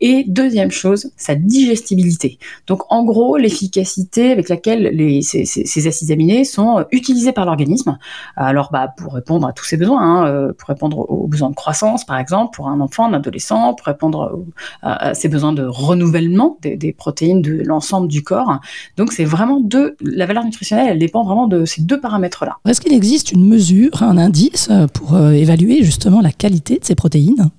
Et 0.00 0.24
deuxième 0.26 0.70
chose, 0.70 1.10
sa 1.16 1.34
digestibilité. 1.34 2.38
Donc 2.66 2.82
en 2.90 3.04
gros, 3.04 3.36
l'efficacité 3.36 4.32
avec 4.32 4.48
laquelle 4.48 4.92
ces, 5.22 5.86
acides 5.86 6.10
aminés 6.10 6.44
sont 6.44 6.78
euh, 6.78 6.84
utilisés 6.92 7.32
par 7.32 7.44
l'organisme. 7.46 7.98
Alors 8.36 8.70
bah, 8.72 8.88
pour 8.96 9.14
répondre 9.14 9.46
à 9.46 9.52
tous 9.52 9.64
ses 9.64 9.76
besoins, 9.76 10.00
hein, 10.00 10.26
euh, 10.26 10.52
pour 10.52 10.68
répondre 10.68 10.98
aux 11.10 11.26
besoins 11.26 11.50
de 11.50 11.54
croissance 11.54 12.04
par 12.04 12.18
exemple, 12.18 12.54
pour 12.54 12.68
un 12.68 12.80
enfant, 12.80 13.06
un 13.06 13.14
adolescent, 13.14 13.74
pour 13.74 13.86
répondre 13.86 14.44
à 14.82 15.14
ses 15.14 15.28
besoins 15.28 15.52
de 15.52 15.64
renouvellement 15.64 16.58
des, 16.62 16.92
protéines 16.92 17.42
de 17.42 17.62
l'ensemble 17.64 18.08
du 18.08 18.22
corps. 18.22 18.35
Donc 18.96 19.12
c'est 19.12 19.24
vraiment 19.24 19.60
deux, 19.60 19.96
la 20.00 20.26
valeur 20.26 20.44
nutritionnelle, 20.44 20.88
elle 20.90 20.98
dépend 20.98 21.24
vraiment 21.24 21.46
de 21.46 21.64
ces 21.64 21.82
deux 21.82 22.00
paramètres-là. 22.00 22.58
Est-ce 22.66 22.80
qu'il 22.80 22.92
existe 22.92 23.32
une 23.32 23.46
mesure, 23.46 24.02
un 24.02 24.18
indice 24.18 24.70
pour 24.92 25.14
euh, 25.14 25.32
évaluer 25.32 25.82
justement 25.82 26.20
la 26.20 26.32
qualité 26.32 26.78
de 26.78 26.84
ces 26.84 26.94
protéines? 26.94 27.50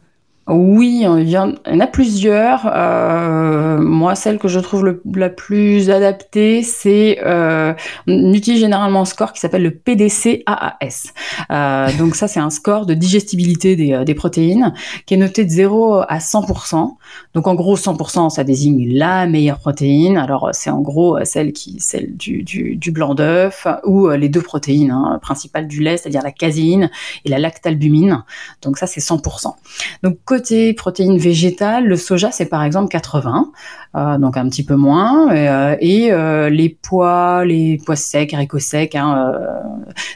Oui, 0.49 1.05
il 1.05 1.29
y 1.29 1.37
en 1.37 1.79
a 1.79 1.87
plusieurs. 1.87 2.71
Euh, 2.73 3.79
moi, 3.81 4.15
celle 4.15 4.39
que 4.39 4.47
je 4.47 4.61
trouve 4.61 4.97
la 5.13 5.29
plus 5.29 5.89
adaptée, 5.89 6.63
c'est 6.63 7.19
euh, 7.25 7.73
on 8.07 8.31
utilise 8.31 8.61
généralement 8.61 9.01
un 9.01 9.05
score 9.05 9.33
qui 9.33 9.41
s'appelle 9.41 9.63
le 9.63 9.71
PDC-AAS. 9.71 11.11
Euh, 11.51 11.97
donc 11.97 12.15
ça, 12.15 12.29
c'est 12.29 12.39
un 12.39 12.49
score 12.49 12.85
de 12.85 12.93
digestibilité 12.93 13.75
des, 13.75 14.05
des, 14.05 14.15
protéines 14.15 14.73
qui 15.05 15.15
est 15.15 15.17
noté 15.17 15.43
de 15.43 15.49
0 15.49 16.03
à 16.07 16.17
100%. 16.19 16.95
Donc 17.33 17.47
en 17.47 17.53
gros, 17.53 17.75
100%, 17.75 18.29
ça 18.29 18.45
désigne 18.45 18.87
la 18.93 19.27
meilleure 19.27 19.59
protéine. 19.59 20.17
Alors 20.17 20.51
c'est 20.53 20.69
en 20.69 20.79
gros 20.79 21.17
celle 21.25 21.51
qui, 21.51 21.81
celle 21.81 22.15
du, 22.15 22.43
du, 22.43 22.91
blanc 22.91 23.15
d'œuf 23.15 23.67
ou 23.83 24.09
les 24.11 24.29
deux 24.29 24.41
protéines 24.41 24.91
hein, 24.91 25.19
principales 25.21 25.67
du 25.67 25.83
lait, 25.83 25.97
c'est-à-dire 25.97 26.23
la 26.23 26.31
caséine 26.31 26.89
et 27.25 27.29
la 27.29 27.37
lactalbumine. 27.37 28.23
Donc 28.61 28.77
ça, 28.77 28.87
c'est 28.87 29.01
100%. 29.01 29.53
Donc 30.03 30.19
côté 30.37 30.73
protéines 30.73 31.17
végétales, 31.17 31.85
le 31.87 31.95
soja 31.95 32.29
c'est 32.31 32.45
par 32.45 32.63
exemple 32.63 32.89
80, 32.89 33.51
euh, 33.95 34.17
donc 34.19 34.37
un 34.37 34.47
petit 34.47 34.63
peu 34.63 34.75
moins, 34.75 35.31
euh, 35.31 35.75
et 35.79 36.11
euh, 36.11 36.49
les 36.49 36.69
pois, 36.69 37.43
les 37.43 37.81
pois 37.83 37.95
secs, 37.95 38.31
haricots 38.33 38.59
secs, 38.59 38.93
hein, 38.93 39.31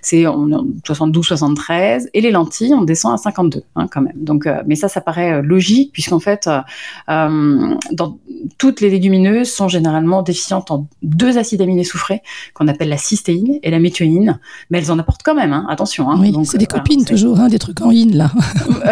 c'est 0.04 0.24
72-73, 0.24 2.10
et 2.14 2.22
les 2.22 2.30
lentilles 2.30 2.76
on 2.76 2.84
descend 2.84 3.16
à 3.16 3.18
52 3.18 3.64
hein, 3.76 3.88
quand 3.90 4.02
même. 4.02 4.14
Donc, 4.16 4.48
mais 4.68 4.76
ça, 4.76 4.90
ça 4.90 5.02
paraît 5.02 5.42
logique 5.42 5.92
puisqu'en 5.92 6.20
fait, 6.20 6.48
dans, 7.08 8.20
toutes 8.60 8.82
les 8.82 8.92
légumineuses 8.92 9.52
sont 9.52 9.68
généralement 9.68 10.22
déficientes 10.22 10.70
en 10.70 10.88
deux 11.02 11.40
acides 11.40 11.62
aminés 11.62 11.84
soufrés 11.84 12.22
qu'on 12.54 12.68
appelle 12.68 12.90
la 12.90 12.98
cystéine 12.98 13.58
et 13.64 13.72
la 13.72 13.80
méthionine, 13.80 14.40
mais 14.70 14.78
elles 14.78 14.92
en 14.92 15.00
apportent 15.00 15.24
quand 15.24 15.36
même. 15.36 15.54
Hein, 15.54 15.66
attention. 15.70 16.08
oui, 16.20 16.36
c'est 16.44 16.60
des 16.60 16.68
copines 16.68 17.06
toujours, 17.06 17.38
des 17.50 17.58
trucs 17.58 17.82
en 17.82 17.90
in 17.90 18.12
là. 18.14 18.32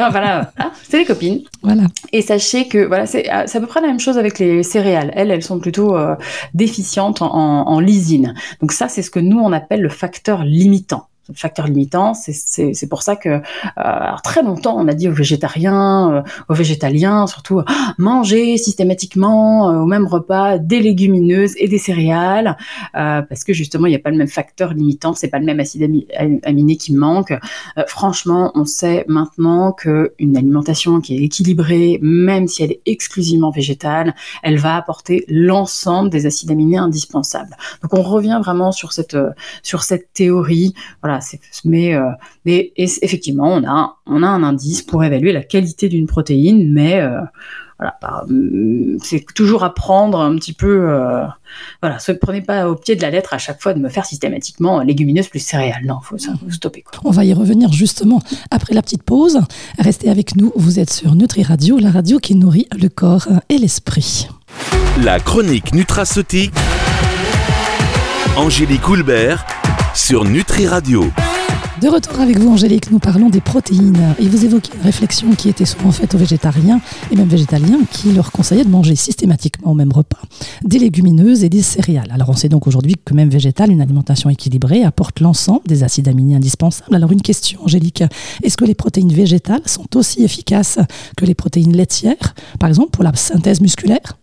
voilà, 0.09 0.51
c'est 0.89 0.99
des 0.99 1.05
copines. 1.05 1.18
Voilà. 1.61 1.83
Et 2.11 2.21
sachez 2.21 2.67
que 2.67 2.85
voilà, 2.85 3.05
c'est 3.05 3.27
à 3.29 3.45
peu 3.45 3.67
près 3.67 3.81
la 3.81 3.87
même 3.87 3.99
chose 3.99 4.17
avec 4.17 4.39
les 4.39 4.63
céréales. 4.63 5.11
Elles, 5.15 5.31
elles 5.31 5.43
sont 5.43 5.59
plutôt 5.59 5.95
euh, 5.95 6.15
déficientes 6.53 7.21
en, 7.21 7.67
en, 7.67 7.79
lysine. 7.79 8.33
Donc 8.61 8.71
ça, 8.71 8.87
c'est 8.87 9.01
ce 9.01 9.11
que 9.11 9.19
nous 9.19 9.39
on 9.39 9.51
appelle 9.51 9.81
le 9.81 9.89
facteur 9.89 10.43
limitant 10.43 11.07
facteur 11.33 11.67
limitant. 11.67 12.13
C'est 12.13 12.89
pour 12.89 13.03
ça 13.03 13.15
que 13.15 13.29
euh, 13.29 13.41
très 14.23 14.43
longtemps 14.43 14.75
on 14.77 14.87
a 14.87 14.93
dit 14.93 15.07
aux 15.07 15.13
végétariens, 15.13 16.11
euh, 16.11 16.21
aux 16.49 16.53
végétaliens 16.53 17.27
surtout, 17.27 17.61
ah, 17.65 17.93
manger 17.97 18.57
systématiquement 18.57 19.69
euh, 19.69 19.79
au 19.79 19.85
même 19.85 20.07
repas 20.07 20.57
des 20.57 20.79
légumineuses 20.79 21.53
et 21.57 21.67
des 21.67 21.77
céréales, 21.77 22.57
parce 22.93 23.43
que 23.43 23.53
justement 23.53 23.87
il 23.87 23.91
n'y 23.91 23.95
a 23.95 23.99
pas 23.99 24.11
le 24.11 24.17
même 24.17 24.27
facteur 24.27 24.73
limitant, 24.73 25.13
c'est 25.13 25.27
pas 25.27 25.39
le 25.39 25.45
même 25.45 25.59
acide 25.59 25.89
aminé 26.43 26.75
qui 26.77 26.93
manque. 26.93 27.33
franchement, 27.87 28.51
on 28.55 28.65
sait 28.65 29.05
maintenant 29.07 29.71
que 29.71 30.13
une 30.19 30.37
alimentation 30.37 31.01
qui 31.01 31.15
est 31.15 31.23
équilibrée, 31.23 31.99
même 32.01 32.47
si 32.47 32.63
elle 32.63 32.71
est 32.71 32.81
exclusivement 32.85 33.51
végétale, 33.51 34.15
elle 34.43 34.57
va 34.57 34.75
apporter 34.75 35.25
l'ensemble 35.27 36.09
des 36.09 36.25
acides 36.25 36.51
aminés 36.51 36.77
indispensables. 36.77 37.55
Donc 37.81 37.93
on 37.93 38.01
revient 38.01 38.39
vraiment 38.43 38.71
sur 38.71 38.93
cette 38.93 39.17
sur 39.63 39.83
cette 39.83 40.13
théorie. 40.13 40.73
Voilà, 41.01 41.18
mais, 41.65 41.95
euh, 41.95 42.09
mais 42.45 42.71
effectivement, 42.75 43.53
on 43.53 43.63
a, 43.67 43.97
on 44.05 44.23
a 44.23 44.27
un 44.27 44.43
indice 44.43 44.81
pour 44.81 45.03
évaluer 45.03 45.31
la 45.31 45.43
qualité 45.43 45.89
d'une 45.89 46.07
protéine, 46.07 46.71
mais 46.71 46.99
euh, 47.01 47.21
voilà, 47.79 47.97
mm, 48.27 48.97
c'est 49.01 49.25
toujours 49.33 49.63
à 49.63 49.73
prendre 49.73 50.19
un 50.19 50.35
petit 50.35 50.53
peu. 50.53 50.89
Euh, 50.89 51.25
voilà, 51.81 51.97
ne 52.07 52.13
prenez 52.13 52.41
pas 52.41 52.69
au 52.69 52.75
pied 52.75 52.95
de 52.95 53.01
la 53.01 53.09
lettre 53.09 53.33
à 53.33 53.37
chaque 53.37 53.61
fois 53.61 53.73
de 53.73 53.79
me 53.79 53.89
faire 53.89 54.05
systématiquement 54.05 54.81
légumineuse 54.81 55.27
plus 55.27 55.39
céréales. 55.39 55.85
Non, 55.85 55.99
faut, 56.01 56.17
faut 56.17 56.51
stopper. 56.51 56.83
On 57.05 57.11
va 57.11 57.23
y 57.23 57.33
revenir 57.33 57.71
justement 57.71 58.21
après 58.51 58.73
la 58.73 58.81
petite 58.81 59.03
pause. 59.03 59.39
Restez 59.77 60.09
avec 60.09 60.35
nous. 60.35 60.51
Vous 60.55 60.79
êtes 60.79 60.91
sur 60.91 61.15
Nutri 61.15 61.43
Radio, 61.43 61.77
la 61.77 61.91
radio 61.91 62.19
qui 62.19 62.35
nourrit 62.35 62.67
le 62.77 62.89
corps 62.89 63.27
et 63.47 63.57
l'esprit. 63.57 64.27
La 65.03 65.19
chronique 65.19 65.73
nutraceutique. 65.73 66.53
Angélique 68.35 68.87
Houlbert 68.87 69.45
sur 69.99 70.23
Nutri 70.23 70.65
Radio. 70.65 71.03
De 71.81 71.89
retour 71.89 72.19
avec 72.19 72.39
vous, 72.39 72.49
Angélique, 72.49 72.89
nous 72.89 72.99
parlons 72.99 73.29
des 73.29 73.41
protéines. 73.41 74.15
Et 74.17 74.27
vous 74.27 74.45
évoquez 74.45 74.71
une 74.75 74.81
réflexion 74.81 75.35
qui 75.35 75.49
était 75.49 75.65
souvent 75.65 75.91
faite 75.91 76.15
aux 76.15 76.17
végétariens 76.17 76.79
et 77.11 77.15
même 77.15 77.27
végétaliens 77.27 77.79
qui 77.91 78.13
leur 78.13 78.31
conseillaient 78.31 78.63
de 78.63 78.69
manger 78.69 78.95
systématiquement 78.95 79.71
au 79.71 79.75
même 79.75 79.91
repas 79.91 80.21
des 80.63 80.79
légumineuses 80.79 81.43
et 81.43 81.49
des 81.49 81.61
céréales. 81.61 82.09
Alors 82.11 82.29
on 82.29 82.35
sait 82.35 82.49
donc 82.49 82.65
aujourd'hui 82.65 82.95
que 83.03 83.13
même 83.13 83.29
végétale, 83.29 83.71
une 83.71 83.81
alimentation 83.81 84.29
équilibrée 84.29 84.83
apporte 84.83 85.19
l'ensemble 85.19 85.61
des 85.67 85.83
acides 85.83 86.07
aminés 86.07 86.35
indispensables. 86.35 86.95
Alors 86.95 87.11
une 87.11 87.21
question, 87.21 87.59
Angélique, 87.63 88.03
est-ce 88.41 88.57
que 88.57 88.65
les 88.65 88.75
protéines 88.75 89.13
végétales 89.13 89.63
sont 89.65 89.97
aussi 89.97 90.23
efficaces 90.23 90.79
que 91.17 91.25
les 91.25 91.35
protéines 91.35 91.75
laitières, 91.75 92.35
par 92.57 92.69
exemple 92.69 92.91
pour 92.91 93.03
la 93.03 93.13
synthèse 93.15 93.59
musculaire? 93.61 94.18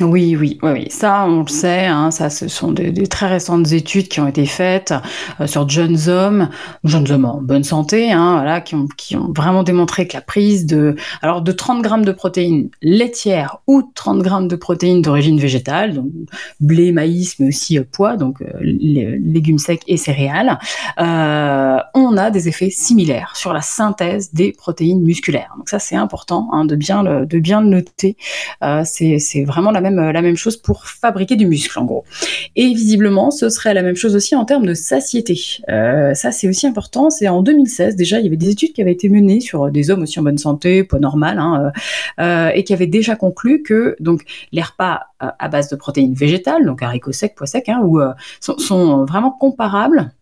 Oui, 0.00 0.36
oui, 0.36 0.58
oui, 0.62 0.86
ça 0.90 1.24
on 1.26 1.42
le 1.42 1.48
sait, 1.48 1.86
hein, 1.86 2.10
ça 2.10 2.30
ce 2.30 2.48
sont 2.48 2.72
des, 2.72 2.92
très 3.06 3.28
récentes 3.28 3.72
études 3.72 4.08
qui 4.08 4.20
ont 4.20 4.26
été 4.26 4.46
faites 4.46 4.94
euh, 5.40 5.46
sur 5.46 5.68
jeunes 5.68 6.08
hommes, 6.08 6.48
jeunes 6.84 7.10
hommes 7.10 7.24
en 7.24 7.40
bonne 7.40 7.64
santé, 7.64 8.12
hein, 8.12 8.36
voilà, 8.36 8.60
qui 8.60 8.74
ont, 8.74 8.88
vraiment 9.34 9.62
démontré 9.62 10.06
que 10.06 10.14
la 10.14 10.20
prise 10.20 10.66
de, 10.66 10.96
alors 11.22 11.42
de 11.42 11.52
30 11.52 11.82
grammes 11.82 12.04
de 12.04 12.12
protéines 12.12 12.70
laitières 12.82 13.58
ou 13.66 13.82
30 13.94 14.22
grammes 14.22 14.48
de 14.48 14.56
protéines 14.56 15.02
d'origine 15.02 15.38
végétale, 15.38 15.94
donc 15.94 16.06
blé, 16.60 16.92
maïs, 16.92 17.38
mais 17.38 17.48
aussi 17.48 17.78
euh, 17.78 17.84
pois, 17.90 18.16
donc 18.16 18.42
euh, 18.42 18.46
légumes 18.62 19.58
secs 19.58 19.82
et 19.86 19.96
céréales, 19.96 20.58
on 20.98 22.16
a 22.16 22.30
des 22.30 22.48
effets 22.48 22.70
similaires 22.70 23.32
sur 23.36 23.52
la 23.52 23.60
synthèse 23.60 24.32
des 24.32 24.52
protéines 24.52 25.02
musculaires. 25.02 25.54
Donc 25.58 25.68
ça 25.68 25.78
c'est 25.78 25.96
important 25.96 26.48
hein, 26.52 26.64
de 26.64 26.76
bien 26.76 27.02
de 27.02 27.38
bien 27.38 27.60
le 27.60 27.68
noter. 27.68 28.16
c'est 28.84 29.44
vraiment 29.44 29.70
la 29.70 29.80
même 29.80 29.89
euh, 29.98 30.12
la 30.12 30.22
même 30.22 30.36
chose 30.36 30.56
pour 30.56 30.86
fabriquer 30.86 31.36
du 31.36 31.46
muscle 31.46 31.78
en 31.78 31.84
gros. 31.84 32.04
Et 32.56 32.72
visiblement, 32.74 33.30
ce 33.30 33.48
serait 33.48 33.74
la 33.74 33.82
même 33.82 33.96
chose 33.96 34.16
aussi 34.16 34.34
en 34.34 34.44
termes 34.44 34.66
de 34.66 34.74
satiété. 34.74 35.40
Euh, 35.68 36.14
ça, 36.14 36.32
c'est 36.32 36.48
aussi 36.48 36.66
important. 36.66 37.10
C'est 37.10 37.28
en 37.28 37.42
2016 37.42 37.96
déjà, 37.96 38.18
il 38.18 38.24
y 38.24 38.26
avait 38.26 38.36
des 38.36 38.50
études 38.50 38.72
qui 38.72 38.82
avaient 38.82 38.92
été 38.92 39.08
menées 39.08 39.40
sur 39.40 39.70
des 39.70 39.90
hommes 39.90 40.02
aussi 40.02 40.18
en 40.18 40.22
bonne 40.22 40.38
santé, 40.38 40.84
poids 40.84 40.98
normal, 40.98 41.38
hein, 41.38 41.72
euh, 42.20 42.50
et 42.54 42.64
qui 42.64 42.72
avaient 42.72 42.86
déjà 42.86 43.16
conclu 43.16 43.62
que 43.62 43.96
donc 44.00 44.22
les 44.52 44.62
repas 44.62 45.00
à 45.18 45.48
base 45.48 45.68
de 45.68 45.76
protéines 45.76 46.14
végétales, 46.14 46.64
donc 46.64 46.82
haricots 46.82 47.12
secs, 47.12 47.34
pois 47.36 47.46
secs, 47.46 47.68
hein, 47.68 47.82
sont, 48.40 49.04
vraiment 49.04 49.30
comparables 49.30 50.12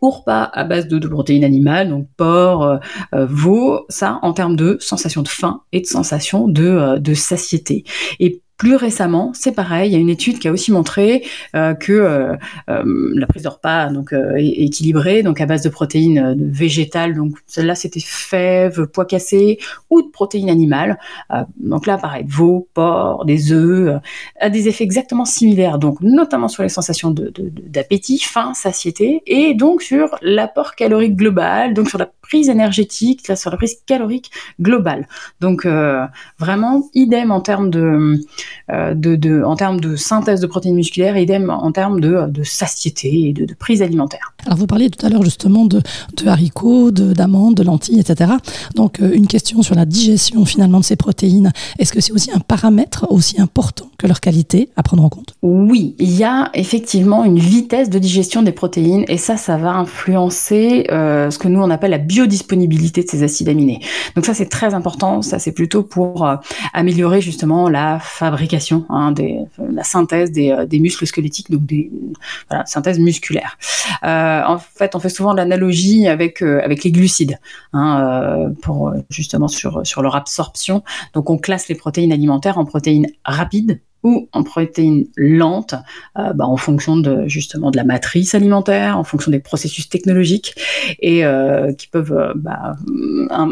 ou 0.00 0.10
repas 0.10 0.50
à 0.52 0.64
base 0.64 0.88
de, 0.88 1.06
protéines 1.06 1.44
animales, 1.44 1.88
donc 1.88 2.08
porc, 2.16 2.80
veau, 3.12 3.86
ça 3.88 4.18
en 4.22 4.32
termes 4.32 4.56
de 4.56 4.76
sensation 4.80 5.22
de 5.22 5.28
faim 5.28 5.62
et 5.70 5.80
de 5.80 5.86
sensation 5.86 6.48
de, 6.48 6.98
de 6.98 7.14
satiété. 7.14 7.84
Et 8.18 8.41
plus 8.56 8.76
récemment, 8.76 9.32
c'est 9.34 9.52
pareil, 9.52 9.90
il 9.90 9.92
y 9.92 9.96
a 9.96 9.98
une 9.98 10.08
étude 10.08 10.38
qui 10.38 10.46
a 10.46 10.52
aussi 10.52 10.70
montré 10.70 11.24
euh, 11.56 11.74
que 11.74 11.92
euh, 11.92 12.36
euh, 12.70 13.10
la 13.14 13.26
prise 13.26 13.42
de 13.42 13.48
repas 13.48 13.88
donc 13.88 14.14
équilibrée, 14.36 15.22
donc 15.22 15.40
à 15.40 15.46
base 15.46 15.62
de 15.62 15.68
protéines 15.68 16.36
végétales, 16.38 17.14
donc 17.14 17.36
celle-là 17.46 17.74
c'était 17.74 18.00
fèves, 18.00 18.86
pois 18.86 19.04
cassés 19.04 19.58
ou 19.90 20.02
de 20.02 20.08
protéines 20.08 20.50
animales. 20.50 20.98
donc 21.58 21.86
là, 21.86 21.98
pareil, 21.98 22.24
veau, 22.28 22.68
porc, 22.74 23.24
des 23.24 23.52
œufs, 23.52 24.00
a 24.38 24.50
des 24.50 24.68
effets 24.68 24.84
exactement 24.84 25.24
similaires, 25.24 25.78
donc 25.78 26.00
notamment 26.00 26.48
sur 26.48 26.62
les 26.62 26.68
sensations 26.68 27.10
d'appétit, 27.10 28.18
de, 28.18 28.22
faim, 28.22 28.54
satiété, 28.54 29.22
et 29.26 29.54
donc 29.54 29.82
sur 29.82 30.16
l'apport 30.22 30.76
calorique 30.76 31.16
global, 31.16 31.74
donc 31.74 31.88
sur 31.88 31.98
la 31.98 32.08
prise 32.22 32.48
énergétique, 32.48 33.26
sur 33.34 33.50
la 33.50 33.56
prise 33.56 33.78
calorique 33.86 34.30
globale. 34.60 35.08
Donc 35.40 35.66
vraiment 36.38 36.88
idem 36.94 37.32
en 37.32 37.40
termes 37.40 37.70
de 37.70 38.20
euh, 38.70 38.94
de, 38.94 39.42
en 39.42 39.56
termes 39.56 39.80
de 39.80 39.96
synthèse 39.96 40.40
de 40.40 40.46
protéines 40.46 40.74
musculaires, 40.74 41.16
idem 41.16 41.50
en 41.50 41.72
termes 41.72 42.00
de, 42.00 42.26
de 42.28 42.42
satiété 42.42 43.28
et 43.28 43.32
de, 43.32 43.52
prise 43.54 43.82
alimentaire. 43.82 44.34
Alors 44.46 44.58
vous 44.58 44.66
parliez 44.66 44.90
tout 44.90 45.04
à 45.04 45.08
l'heure 45.08 45.22
justement 45.22 45.64
de, 45.66 45.82
de 46.16 46.28
haricots, 46.28 46.90
d'amandes, 46.90 47.54
de, 47.54 47.62
lentilles, 47.62 48.00
etc. 48.00 48.32
Donc 48.74 49.00
euh, 49.00 49.10
une 49.12 49.26
question 49.26 49.62
sur 49.62 49.74
la 49.74 49.84
digestion 49.84 50.44
finalement 50.44 50.80
de 50.80 50.84
ces 50.84 50.96
protéines. 50.96 51.52
Est-ce 51.78 51.92
que 51.92 52.00
c'est 52.00 52.12
aussi 52.12 52.30
un 52.32 52.40
paramètre 52.40 53.06
aussi 53.10 53.40
important 53.40 53.86
que 53.98 54.06
leur 54.06 54.20
qualité 54.20 54.70
à 54.76 54.82
prendre 54.82 55.04
en 55.04 55.08
compte? 55.08 55.34
Oui, 55.42 55.94
il 55.98 56.12
y 56.12 56.24
a 56.24 56.50
effectivement 56.54 57.24
une 57.24 57.38
vitesse 57.38 57.90
de 57.90 57.98
digestion 57.98 58.42
des 58.42 58.52
protéines 58.52 59.04
et 59.08 59.18
ça, 59.18 59.36
ça 59.36 59.56
va 59.56 59.72
influencer 59.72 60.86
euh, 60.90 61.30
ce 61.30 61.38
que 61.38 61.48
nous 61.48 61.60
on 61.60 61.70
appelle 61.70 61.90
la 61.90 61.98
biodisponibilité 61.98 63.02
de 63.02 63.08
ces 63.08 63.22
acides 63.22 63.48
aminés. 63.48 63.80
Donc 64.16 64.24
ça 64.24 64.34
c'est 64.34 64.48
très 64.48 64.74
important. 64.74 65.22
Ça 65.22 65.38
c'est 65.38 65.52
plutôt 65.52 65.82
pour 65.82 66.28
améliorer 66.72 67.20
justement 67.20 67.68
la 67.68 67.98
fabrication 68.00 68.31
Hein, 68.88 69.12
des, 69.12 69.38
la 69.58 69.84
synthèse 69.84 70.32
des, 70.32 70.50
euh, 70.50 70.66
des, 70.66 70.80
muscles 70.80 71.06
squelettiques, 71.06 71.50
donc 71.50 71.64
des 71.66 71.90
synthèse 72.66 72.98
musculaire. 72.98 73.58
Euh, 74.04 74.42
en 74.46 74.58
fait, 74.58 74.94
on 74.94 75.00
fait 75.00 75.08
souvent 75.08 75.32
l'analogie 75.32 76.08
avec 76.08 76.42
euh, 76.42 76.60
avec 76.64 76.84
les 76.84 76.92
glucides, 76.92 77.38
hein, 77.72 78.52
pour 78.62 78.92
justement 79.10 79.48
sur 79.48 80.02
leur 80.02 80.16
absorption. 80.16 80.82
Donc, 81.14 81.30
on 81.30 81.38
classe 81.38 81.68
les 81.68 81.74
protéines 81.74 82.12
alimentaires 82.12 82.58
en 82.58 82.64
protéines 82.64 83.06
rapides 83.24 83.80
ou 84.02 84.28
en 84.32 84.42
protéines 84.42 85.06
lentes, 85.16 85.74
euh, 86.18 86.32
bah, 86.32 86.46
en 86.46 86.56
fonction 86.56 86.96
de 86.96 87.28
justement 87.28 87.70
de 87.70 87.76
la 87.76 87.84
matrice 87.84 88.34
alimentaire, 88.34 88.98
en 88.98 89.04
fonction 89.04 89.30
des 89.30 89.38
processus 89.38 89.88
technologiques 89.88 90.54
et 91.00 91.24
euh, 91.24 91.72
qui 91.72 91.86
peuvent 91.86 92.12
euh, 92.12 92.32
bah, 92.34 92.74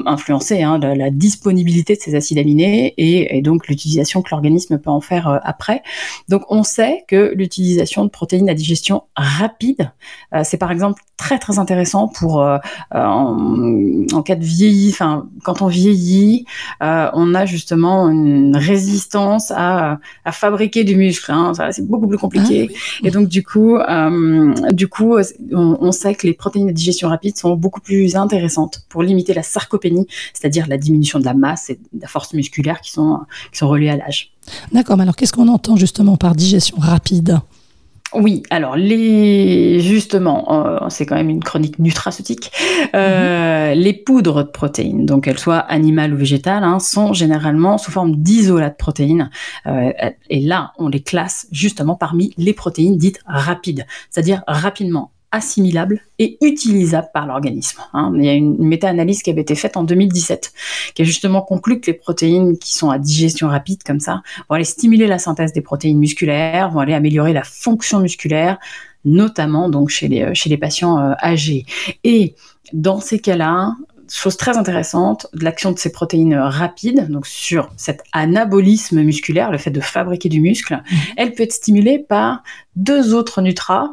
influencer 0.06 0.62
hein, 0.62 0.78
la, 0.78 1.10
disponibilité 1.10 1.96
de 1.96 2.00
ces 2.00 2.14
acides 2.14 2.38
aminés 2.38 2.94
et, 2.96 3.42
donc 3.42 3.68
l'utilisation 3.68 4.22
que 4.22 4.30
l'organisme 4.30 4.78
peut 4.78 4.90
en 4.90 5.00
faire 5.00 5.40
après. 5.44 5.82
Donc 6.28 6.42
on 6.48 6.62
sait 6.62 7.04
que 7.08 7.32
l'utilisation 7.34 8.04
de 8.04 8.10
protéines 8.10 8.48
à 8.48 8.54
digestion 8.54 9.04
rapide, 9.16 9.92
c'est 10.44 10.56
par 10.56 10.70
exemple 10.70 11.02
très 11.16 11.38
très 11.38 11.58
intéressant 11.58 12.08
pour 12.08 12.46
en, 12.90 14.22
cas 14.24 14.36
de 14.36 14.44
vieilli, 14.44 14.90
enfin 14.90 15.28
quand 15.42 15.62
on 15.62 15.66
vieillit, 15.66 16.44
on 16.80 17.34
a 17.34 17.44
justement 17.44 18.08
une 18.08 18.56
résistance 18.56 19.50
à, 19.50 19.98
à 20.24 20.32
fabriquer 20.40 20.84
du 20.84 20.96
muscle. 20.96 21.30
Hein, 21.30 21.52
c'est 21.70 21.86
beaucoup 21.86 22.08
plus 22.08 22.18
compliqué. 22.18 22.70
Ah 22.72 23.06
et 23.06 23.10
donc 23.10 23.28
du 23.28 23.42
coup, 23.42 23.76
euh, 23.76 24.54
du 24.72 24.88
coup, 24.88 25.16
on, 25.52 25.78
on, 25.80 25.92
sait 25.92 26.14
que 26.14 26.26
les 26.26 26.32
protéines 26.32 26.68
de 26.68 26.72
digestion 26.72 27.08
rapide 27.08 27.36
sont 27.36 27.54
beaucoup 27.54 27.80
plus 27.80 28.16
intéressantes 28.16 28.82
pour 28.88 29.02
limiter 29.02 29.34
la 29.34 29.42
sarcopénie, 29.42 30.06
c'est-à-dire 30.32 30.66
la 30.68 30.78
diminution 30.78 31.18
de 31.18 31.24
la 31.24 31.34
masse 31.34 31.70
et 31.70 31.74
de 31.92 32.00
la 32.00 32.08
force 32.08 32.32
musculaire 32.32 32.80
qui 32.80 32.90
sont 32.90 33.20
qui 33.52 33.58
sont 33.58 33.68
reliées 33.68 33.90
à 33.90 33.96
l'âge. 33.96 34.32
D'accord. 34.72 34.96
Mais 34.96 35.02
alors, 35.02 35.16
qu'est-ce 35.16 35.32
qu'on 35.32 35.48
entend 35.48 35.76
justement 35.76 36.16
par 36.16 36.34
digestion 36.34 36.78
rapide? 36.78 37.40
Oui, 38.12 38.42
alors 38.50 38.76
les 38.76 39.80
justement, 39.80 40.66
euh, 40.66 40.88
c'est 40.88 41.06
quand 41.06 41.14
même 41.14 41.30
une 41.30 41.44
chronique 41.44 41.78
nutraceutique. 41.78 42.50
Euh, 42.94 43.72
mhm. 43.72 43.80
Les 43.80 43.92
poudres 43.92 44.44
de 44.44 44.50
protéines, 44.50 45.06
donc 45.06 45.24
qu'elles 45.24 45.38
soient 45.38 45.58
animales 45.58 46.12
ou 46.12 46.16
végétales, 46.16 46.64
hein, 46.64 46.80
sont 46.80 47.12
généralement 47.12 47.78
sous 47.78 47.92
forme 47.92 48.16
d'isolat 48.16 48.70
de 48.70 48.74
protéines. 48.74 49.30
Euh, 49.66 49.92
et 50.28 50.40
là, 50.40 50.72
on 50.78 50.88
les 50.88 51.02
classe 51.02 51.46
justement 51.52 51.94
parmi 51.94 52.34
les 52.36 52.52
protéines 52.52 52.98
dites 52.98 53.20
rapides, 53.26 53.86
c'est-à-dire 54.10 54.42
rapidement 54.48 55.12
assimilable 55.32 56.00
et 56.18 56.38
utilisable 56.42 57.08
par 57.14 57.26
l'organisme. 57.26 57.80
Hein. 57.92 58.12
Il 58.16 58.24
y 58.24 58.28
a 58.28 58.32
une 58.32 58.56
méta-analyse 58.58 59.22
qui 59.22 59.30
avait 59.30 59.42
été 59.42 59.54
faite 59.54 59.76
en 59.76 59.84
2017 59.84 60.52
qui 60.94 61.02
a 61.02 61.04
justement 61.04 61.42
conclu 61.42 61.80
que 61.80 61.86
les 61.86 61.96
protéines 61.96 62.58
qui 62.58 62.74
sont 62.74 62.90
à 62.90 62.98
digestion 62.98 63.48
rapide 63.48 63.82
comme 63.84 64.00
ça 64.00 64.22
vont 64.48 64.56
aller 64.56 64.64
stimuler 64.64 65.06
la 65.06 65.18
synthèse 65.18 65.52
des 65.52 65.60
protéines 65.60 65.98
musculaires, 65.98 66.70
vont 66.70 66.80
aller 66.80 66.94
améliorer 66.94 67.32
la 67.32 67.44
fonction 67.44 68.00
musculaire, 68.00 68.58
notamment 69.04 69.68
donc 69.68 69.88
chez 69.88 70.08
les, 70.08 70.34
chez 70.34 70.50
les 70.50 70.58
patients 70.58 70.98
euh, 70.98 71.12
âgés. 71.22 71.64
Et 72.02 72.34
dans 72.72 73.00
ces 73.00 73.20
cas-là, 73.20 73.74
chose 74.12 74.36
très 74.36 74.56
intéressante, 74.56 75.28
l'action 75.32 75.70
de 75.70 75.78
ces 75.78 75.92
protéines 75.92 76.34
rapides, 76.34 77.08
donc 77.08 77.26
sur 77.26 77.70
cet 77.76 78.02
anabolisme 78.12 79.00
musculaire, 79.02 79.52
le 79.52 79.58
fait 79.58 79.70
de 79.70 79.80
fabriquer 79.80 80.28
du 80.28 80.40
muscle, 80.40 80.74
mmh. 80.74 80.96
elle 81.16 81.32
peut 81.34 81.44
être 81.44 81.52
stimulée 81.52 82.00
par 82.00 82.42
deux 82.74 83.14
autres 83.14 83.40
nutras 83.40 83.92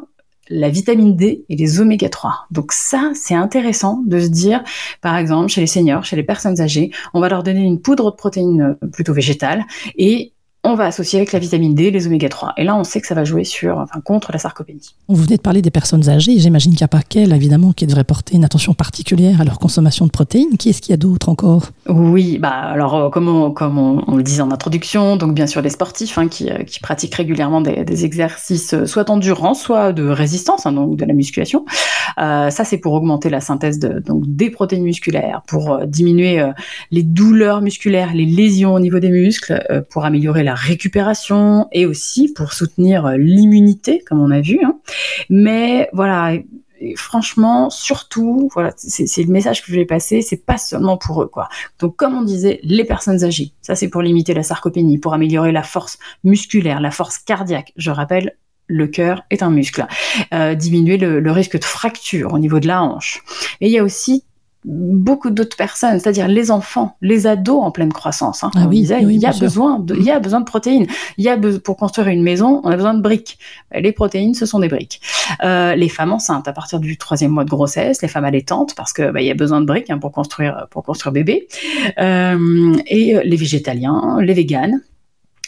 la 0.50 0.68
vitamine 0.68 1.16
D 1.16 1.44
et 1.48 1.56
les 1.56 1.80
oméga 1.80 2.08
3. 2.08 2.46
Donc 2.50 2.72
ça, 2.72 3.12
c'est 3.14 3.34
intéressant 3.34 4.02
de 4.06 4.20
se 4.20 4.28
dire, 4.28 4.62
par 5.00 5.16
exemple, 5.16 5.48
chez 5.48 5.60
les 5.60 5.66
seniors, 5.66 6.04
chez 6.04 6.16
les 6.16 6.22
personnes 6.22 6.60
âgées, 6.60 6.90
on 7.14 7.20
va 7.20 7.28
leur 7.28 7.42
donner 7.42 7.60
une 7.60 7.80
poudre 7.80 8.10
de 8.10 8.16
protéines 8.16 8.76
euh, 8.82 8.86
plutôt 8.88 9.12
végétale 9.12 9.64
et 9.96 10.32
on 10.64 10.74
va 10.74 10.86
associer 10.86 11.20
avec 11.20 11.32
la 11.32 11.38
vitamine 11.38 11.74
D 11.74 11.90
les 11.90 12.06
oméga 12.06 12.28
3. 12.28 12.54
Et 12.56 12.64
là, 12.64 12.76
on 12.76 12.84
sait 12.84 13.00
que 13.00 13.06
ça 13.06 13.14
va 13.14 13.24
jouer 13.24 13.44
sur, 13.44 13.78
enfin, 13.78 14.00
contre 14.00 14.32
la 14.32 14.38
sarcopénie. 14.38 14.94
Vous 15.08 15.22
venez 15.22 15.36
de 15.36 15.42
parler 15.42 15.62
des 15.62 15.70
personnes 15.70 16.08
âgées. 16.08 16.38
J'imagine 16.38 16.72
qu'il 16.72 16.80
n'y 16.80 16.84
a 16.84 16.88
pas 16.88 17.02
qu'elles, 17.02 17.32
évidemment, 17.32 17.72
qui 17.72 17.86
devraient 17.86 18.04
porter 18.04 18.36
une 18.36 18.44
attention 18.44 18.74
particulière 18.74 19.40
à 19.40 19.44
leur 19.44 19.58
consommation 19.58 20.04
de 20.06 20.10
protéines. 20.10 20.56
Qui 20.58 20.70
est-ce 20.70 20.82
qu'il 20.82 20.90
y 20.90 20.94
a 20.94 20.98
d'autres 20.98 21.28
encore? 21.28 21.68
Oui, 21.88 22.38
bah, 22.38 22.50
alors, 22.50 22.94
euh, 22.96 23.08
comme, 23.08 23.28
on, 23.28 23.52
comme 23.52 23.78
on, 23.78 24.16
le 24.16 24.22
disait 24.22 24.42
en 24.42 24.50
introduction, 24.50 25.16
donc 25.16 25.34
bien 25.34 25.46
sûr 25.46 25.62
les 25.62 25.70
sportifs 25.70 26.18
hein, 26.18 26.28
qui, 26.28 26.50
euh, 26.50 26.64
qui, 26.64 26.80
pratiquent 26.80 27.14
régulièrement 27.14 27.60
des, 27.60 28.04
exercices 28.04 28.74
euh, 28.74 28.86
soit 28.86 29.04
d'endurance, 29.04 29.62
soit 29.62 29.92
de 29.92 30.08
résistance, 30.08 30.66
hein, 30.66 30.72
donc 30.72 30.96
de 30.96 31.04
la 31.04 31.14
musculation. 31.14 31.64
Euh, 32.18 32.50
ça, 32.50 32.64
c'est 32.64 32.78
pour 32.78 32.92
augmenter 32.94 33.30
la 33.30 33.40
synthèse 33.40 33.78
de, 33.78 34.00
donc, 34.00 34.24
des 34.26 34.50
protéines 34.50 34.82
musculaires, 34.82 35.42
pour 35.46 35.86
diminuer 35.86 36.44
les 36.90 37.02
douleurs 37.02 37.60
musculaires, 37.60 38.12
les 38.12 38.26
lésions 38.26 38.74
au 38.74 38.80
niveau 38.80 38.98
des 38.98 39.10
muscles, 39.10 39.84
pour 39.90 40.04
améliorer 40.04 40.42
la 40.48 40.54
récupération 40.54 41.68
et 41.72 41.84
aussi 41.84 42.32
pour 42.32 42.54
soutenir 42.54 43.04
euh, 43.04 43.16
l'immunité, 43.18 44.02
comme 44.06 44.18
on 44.20 44.30
a 44.30 44.40
vu. 44.40 44.58
Hein. 44.64 44.78
Mais 45.28 45.90
voilà, 45.92 46.38
franchement, 46.96 47.68
surtout, 47.68 48.48
voilà, 48.54 48.72
c'est 48.76 49.22
le 49.22 49.30
message 49.30 49.60
que 49.60 49.66
je 49.66 49.72
voulais 49.72 49.84
passer, 49.84 50.22
c'est 50.22 50.46
pas 50.46 50.56
seulement 50.56 50.96
pour 50.96 51.22
eux, 51.22 51.26
quoi. 51.26 51.50
Donc, 51.80 51.96
comme 51.96 52.14
on 52.14 52.22
disait, 52.22 52.60
les 52.62 52.84
personnes 52.84 53.24
âgées, 53.24 53.52
ça 53.60 53.74
c'est 53.74 53.88
pour 53.88 54.00
limiter 54.00 54.32
la 54.32 54.42
sarcopénie, 54.42 54.96
pour 54.96 55.12
améliorer 55.12 55.52
la 55.52 55.62
force 55.62 55.98
musculaire, 56.24 56.80
la 56.80 56.90
force 56.90 57.18
cardiaque. 57.18 57.74
Je 57.76 57.90
rappelle, 57.90 58.36
le 58.68 58.86
cœur 58.86 59.24
est 59.28 59.42
un 59.42 59.50
muscle. 59.50 59.86
Euh, 60.32 60.54
diminuer 60.54 60.96
le, 60.96 61.20
le, 61.20 61.32
risque 61.32 61.58
de 61.58 61.64
fracture 61.64 62.32
au 62.32 62.38
niveau 62.38 62.58
de 62.58 62.66
la 62.66 62.82
hanche. 62.82 63.22
Et 63.60 63.66
il 63.66 63.72
y 63.72 63.78
a 63.78 63.84
aussi 63.84 64.24
beaucoup 64.68 65.30
d'autres 65.30 65.56
personnes, 65.56 65.98
c'est-à-dire 65.98 66.28
les 66.28 66.50
enfants, 66.50 66.96
les 67.00 67.26
ados 67.26 67.62
en 67.62 67.70
pleine 67.70 67.92
croissance. 67.92 68.44
Hein. 68.44 68.50
Ah 68.54 68.66
oui, 68.68 68.80
il 68.80 69.12
y 69.12 69.26
a 69.26 69.32
besoin 69.32 69.78
de, 69.78 69.94
il 69.94 70.02
y 70.02 70.10
a 70.10 70.20
besoin 70.20 70.40
de 70.40 70.44
protéines. 70.44 70.86
Il 71.16 71.24
y 71.24 71.28
a 71.28 71.38
pour 71.64 71.76
construire 71.76 72.08
une 72.08 72.22
maison, 72.22 72.60
on 72.64 72.70
a 72.70 72.76
besoin 72.76 72.92
de 72.92 73.00
briques. 73.00 73.38
Les 73.72 73.92
protéines, 73.92 74.34
ce 74.34 74.44
sont 74.44 74.58
des 74.58 74.68
briques. 74.68 75.00
Euh, 75.42 75.74
les 75.74 75.88
femmes 75.88 76.12
enceintes 76.12 76.48
à 76.48 76.52
partir 76.52 76.80
du 76.80 76.98
troisième 76.98 77.30
mois 77.30 77.44
de 77.44 77.50
grossesse, 77.50 78.02
les 78.02 78.08
femmes 78.08 78.26
allaitantes 78.26 78.74
parce 78.74 78.92
que 78.92 79.10
bah, 79.10 79.22
il 79.22 79.26
y 79.26 79.30
a 79.30 79.34
besoin 79.34 79.62
de 79.62 79.66
briques 79.66 79.90
hein, 79.90 79.98
pour 79.98 80.12
construire 80.12 80.66
pour 80.70 80.84
construire 80.84 81.12
bébé. 81.12 81.48
Euh, 81.98 82.76
et 82.86 83.18
les 83.24 83.36
végétaliens, 83.36 84.18
les 84.20 84.34
véganes. 84.34 84.82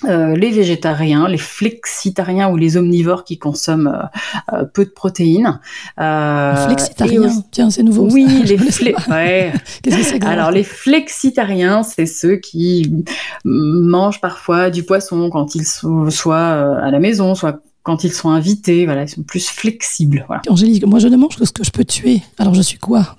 Euh, 0.04 0.34
les 0.34 0.50
végétariens, 0.50 1.28
les 1.28 1.38
flexitariens 1.38 2.48
ou 2.50 2.56
les 2.56 2.78
omnivores 2.78 3.24
qui 3.24 3.38
consomment 3.38 3.88
euh, 3.88 4.60
euh 4.60 4.64
peu 4.64 4.84
de 4.86 4.90
protéines. 4.90 5.60
Euh, 6.00 6.66
flexitariens, 6.66 7.30
tiens, 7.50 7.70
c'est 7.70 7.82
nouveau. 7.82 8.08
Oui, 8.10 8.26
les 8.44 8.56
fle 8.56 8.94
ouais. 9.10 9.52
Qu'est-ce 9.82 9.96
que 9.96 10.02
c'est 10.02 10.24
Alors 10.24 10.50
les 10.50 10.64
flexitariens, 10.64 11.82
c'est 11.82 12.06
ceux 12.06 12.36
qui 12.36 13.04
mangent 13.44 14.22
parfois 14.22 14.70
du 14.70 14.84
poisson 14.84 15.28
quand 15.28 15.54
ils 15.54 15.66
sont 15.66 16.08
soit 16.10 16.78
à 16.82 16.90
la 16.90 16.98
maison, 16.98 17.34
soit 17.34 17.60
quand 17.82 18.04
ils 18.04 18.12
sont 18.12 18.30
invités, 18.30 18.84
voilà, 18.84 19.02
ils 19.02 19.08
sont 19.08 19.22
plus 19.22 19.48
flexibles. 19.48 20.24
Voilà. 20.26 20.42
Angélique, 20.48 20.86
moi 20.86 20.98
je 20.98 21.08
ne 21.08 21.16
mange 21.16 21.36
que 21.36 21.44
ce 21.44 21.52
que 21.52 21.64
je 21.64 21.70
peux 21.70 21.84
tuer. 21.84 22.20
Alors 22.38 22.54
je 22.54 22.62
suis 22.62 22.78
quoi? 22.78 23.16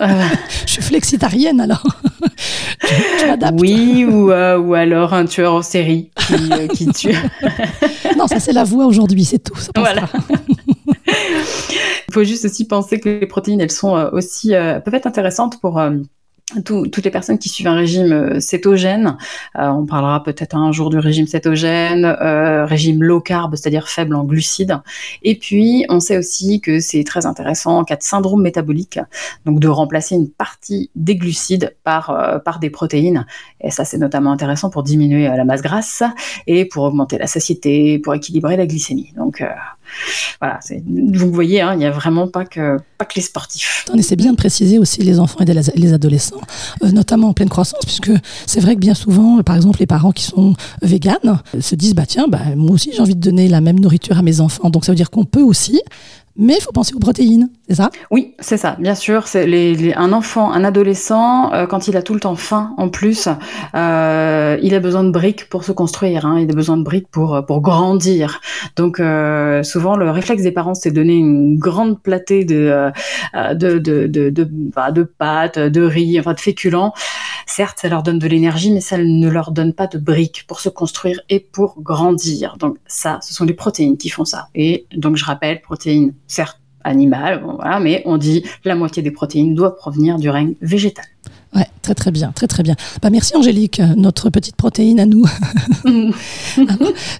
Euh. 0.00 0.06
Je 0.66 0.72
suis 0.72 0.82
flexitarienne 0.82 1.60
alors. 1.60 1.82
je, 2.82 3.54
oui, 3.58 4.04
ou, 4.04 4.30
euh, 4.30 4.58
ou 4.58 4.74
alors 4.74 5.14
un 5.14 5.24
tueur 5.24 5.54
en 5.54 5.62
série 5.62 6.10
qui, 6.26 6.52
euh, 6.52 6.66
qui 6.68 6.86
tue. 6.92 7.14
non, 8.16 8.26
ça 8.26 8.38
c'est 8.38 8.52
la 8.52 8.64
voix 8.64 8.86
aujourd'hui, 8.86 9.24
c'est 9.24 9.38
tout. 9.38 9.58
voilà. 9.76 10.08
Il 11.06 12.12
faut 12.14 12.24
juste 12.24 12.44
aussi 12.44 12.66
penser 12.66 13.00
que 13.00 13.08
les 13.08 13.26
protéines, 13.26 13.60
elles 13.60 13.70
sont 13.70 13.94
aussi 14.12 14.50
peuvent 14.50 14.94
être 14.94 15.06
intéressantes 15.06 15.60
pour 15.60 15.80
toutes 16.64 17.04
les 17.04 17.10
personnes 17.10 17.38
qui 17.38 17.48
suivent 17.48 17.66
un 17.66 17.74
régime 17.74 18.12
euh, 18.12 18.40
cétogène, 18.40 19.18
euh, 19.58 19.68
on 19.68 19.84
parlera 19.84 20.22
peut-être 20.22 20.56
un 20.56 20.72
jour 20.72 20.88
du 20.88 20.98
régime 20.98 21.26
cétogène, 21.26 22.04
euh, 22.04 22.64
régime 22.64 23.02
low 23.02 23.20
carb, 23.20 23.54
c'est-à-dire 23.54 23.88
faible 23.88 24.14
en 24.14 24.24
glucides. 24.24 24.78
Et 25.22 25.38
puis, 25.38 25.84
on 25.90 26.00
sait 26.00 26.16
aussi 26.16 26.60
que 26.60 26.80
c'est 26.80 27.04
très 27.04 27.26
intéressant 27.26 27.78
en 27.78 27.84
cas 27.84 27.96
de 27.96 28.02
syndrome 28.02 28.42
métabolique, 28.42 28.98
donc 29.44 29.60
de 29.60 29.68
remplacer 29.68 30.14
une 30.14 30.30
partie 30.30 30.90
des 30.94 31.16
glucides 31.16 31.76
par, 31.84 32.42
par 32.44 32.58
des 32.60 32.70
protéines. 32.70 33.26
Et 33.60 33.70
ça, 33.70 33.84
c'est 33.84 33.98
notamment 33.98 34.32
intéressant 34.32 34.70
pour 34.70 34.82
diminuer 34.82 35.28
la 35.28 35.44
masse 35.44 35.62
grasse 35.62 36.02
et 36.46 36.64
pour 36.64 36.84
augmenter 36.84 37.18
la 37.18 37.26
satiété, 37.26 37.98
pour 37.98 38.14
équilibrer 38.14 38.56
la 38.56 38.66
glycémie. 38.66 39.12
Donc, 39.16 39.42
voilà, 40.40 40.60
vous 40.86 41.32
voyez, 41.32 41.60
hein, 41.60 41.72
il 41.74 41.78
n'y 41.78 41.86
a 41.86 41.90
vraiment 41.90 42.28
pas 42.28 42.44
que, 42.44 42.78
pas 42.96 43.04
que 43.04 43.14
les 43.16 43.22
sportifs. 43.22 43.84
c'est 44.00 44.16
bien 44.16 44.32
de 44.32 44.36
préciser 44.36 44.78
aussi 44.78 45.02
les 45.02 45.18
enfants 45.18 45.40
et 45.40 45.78
les 45.78 45.92
adolescents, 45.92 46.40
euh, 46.84 46.90
notamment 46.90 47.28
en 47.28 47.32
pleine 47.32 47.48
croissance, 47.48 47.84
puisque 47.84 48.12
c'est 48.46 48.60
vrai 48.60 48.74
que 48.74 48.80
bien 48.80 48.94
souvent, 48.94 49.42
par 49.42 49.56
exemple, 49.56 49.80
les 49.80 49.86
parents 49.86 50.12
qui 50.12 50.24
sont 50.24 50.54
véganes 50.82 51.40
se 51.60 51.74
disent, 51.74 51.94
bah 51.94 52.06
tiens, 52.06 52.26
bah, 52.28 52.40
moi 52.56 52.72
aussi 52.72 52.90
j'ai 52.92 53.00
envie 53.00 53.16
de 53.16 53.20
donner 53.20 53.48
la 53.48 53.60
même 53.60 53.80
nourriture 53.80 54.18
à 54.18 54.22
mes 54.22 54.40
enfants. 54.40 54.70
Donc 54.70 54.84
ça 54.84 54.92
veut 54.92 54.96
dire 54.96 55.10
qu'on 55.10 55.24
peut 55.24 55.42
aussi 55.42 55.80
mais 56.38 56.54
il 56.58 56.62
faut 56.62 56.72
penser 56.72 56.94
aux 56.94 57.00
protéines, 57.00 57.50
c'est 57.68 57.74
ça? 57.74 57.90
Oui, 58.10 58.34
c'est 58.38 58.56
ça, 58.56 58.76
bien 58.78 58.94
sûr. 58.94 59.26
C'est 59.26 59.46
les, 59.46 59.92
un 59.94 60.12
enfant, 60.12 60.52
un 60.52 60.64
adolescent, 60.64 61.52
euh, 61.52 61.66
quand 61.66 61.88
il 61.88 61.96
a 61.96 62.02
tout 62.02 62.14
le 62.14 62.20
temps 62.20 62.36
faim, 62.36 62.74
en 62.78 62.88
plus, 62.88 63.28
euh, 63.74 64.56
il 64.62 64.74
a 64.74 64.80
besoin 64.80 65.04
de 65.04 65.10
briques 65.10 65.48
pour 65.48 65.64
se 65.64 65.72
construire. 65.72 66.24
Hein, 66.24 66.40
il 66.40 66.50
a 66.50 66.54
besoin 66.54 66.76
de 66.76 66.84
briques 66.84 67.08
pour 67.10 67.44
pour 67.46 67.60
grandir. 67.60 68.40
Donc 68.76 69.00
euh, 69.00 69.62
souvent, 69.62 69.96
le 69.96 70.10
réflexe 70.10 70.42
des 70.42 70.52
parents, 70.52 70.74
c'est 70.74 70.90
de 70.90 70.94
donner 70.94 71.16
une 71.16 71.58
grande 71.58 72.00
platée 72.02 72.44
de 72.44 72.90
de 73.34 73.78
de 73.78 74.06
de, 74.06 74.30
de, 74.30 74.48
bah, 74.50 74.92
de 74.92 75.02
pâtes, 75.02 75.58
de 75.58 75.82
riz, 75.82 76.18
enfin 76.20 76.34
de 76.34 76.40
féculents. 76.40 76.94
Certes, 77.58 77.80
ça 77.80 77.88
leur 77.88 78.04
donne 78.04 78.20
de 78.20 78.28
l'énergie, 78.28 78.70
mais 78.70 78.80
ça 78.80 78.98
ne 78.98 79.28
leur 79.28 79.50
donne 79.50 79.72
pas 79.72 79.88
de 79.88 79.98
briques 79.98 80.44
pour 80.46 80.60
se 80.60 80.68
construire 80.68 81.20
et 81.28 81.40
pour 81.40 81.82
grandir. 81.82 82.56
Donc 82.56 82.76
ça, 82.86 83.18
ce 83.20 83.34
sont 83.34 83.44
les 83.44 83.52
protéines 83.52 83.96
qui 83.96 84.10
font 84.10 84.24
ça. 84.24 84.46
Et 84.54 84.86
donc 84.94 85.16
je 85.16 85.24
rappelle, 85.24 85.60
protéines 85.60 86.14
certes 86.28 86.60
animales, 86.84 87.42
mais 87.82 88.02
on 88.04 88.16
dit 88.16 88.44
la 88.62 88.76
moitié 88.76 89.02
des 89.02 89.10
protéines 89.10 89.56
doivent 89.56 89.74
provenir 89.74 90.20
du 90.20 90.30
règne 90.30 90.54
végétal. 90.62 91.04
Ouais, 91.54 91.66
très 91.82 91.94
très 91.94 92.10
bien, 92.10 92.30
très 92.32 92.46
très 92.46 92.62
bien. 92.62 92.76
Bah, 93.00 93.08
merci 93.10 93.34
Angélique, 93.34 93.80
notre 93.96 94.28
petite 94.28 94.56
protéine 94.56 95.00
à 95.00 95.06
nous. 95.06 95.24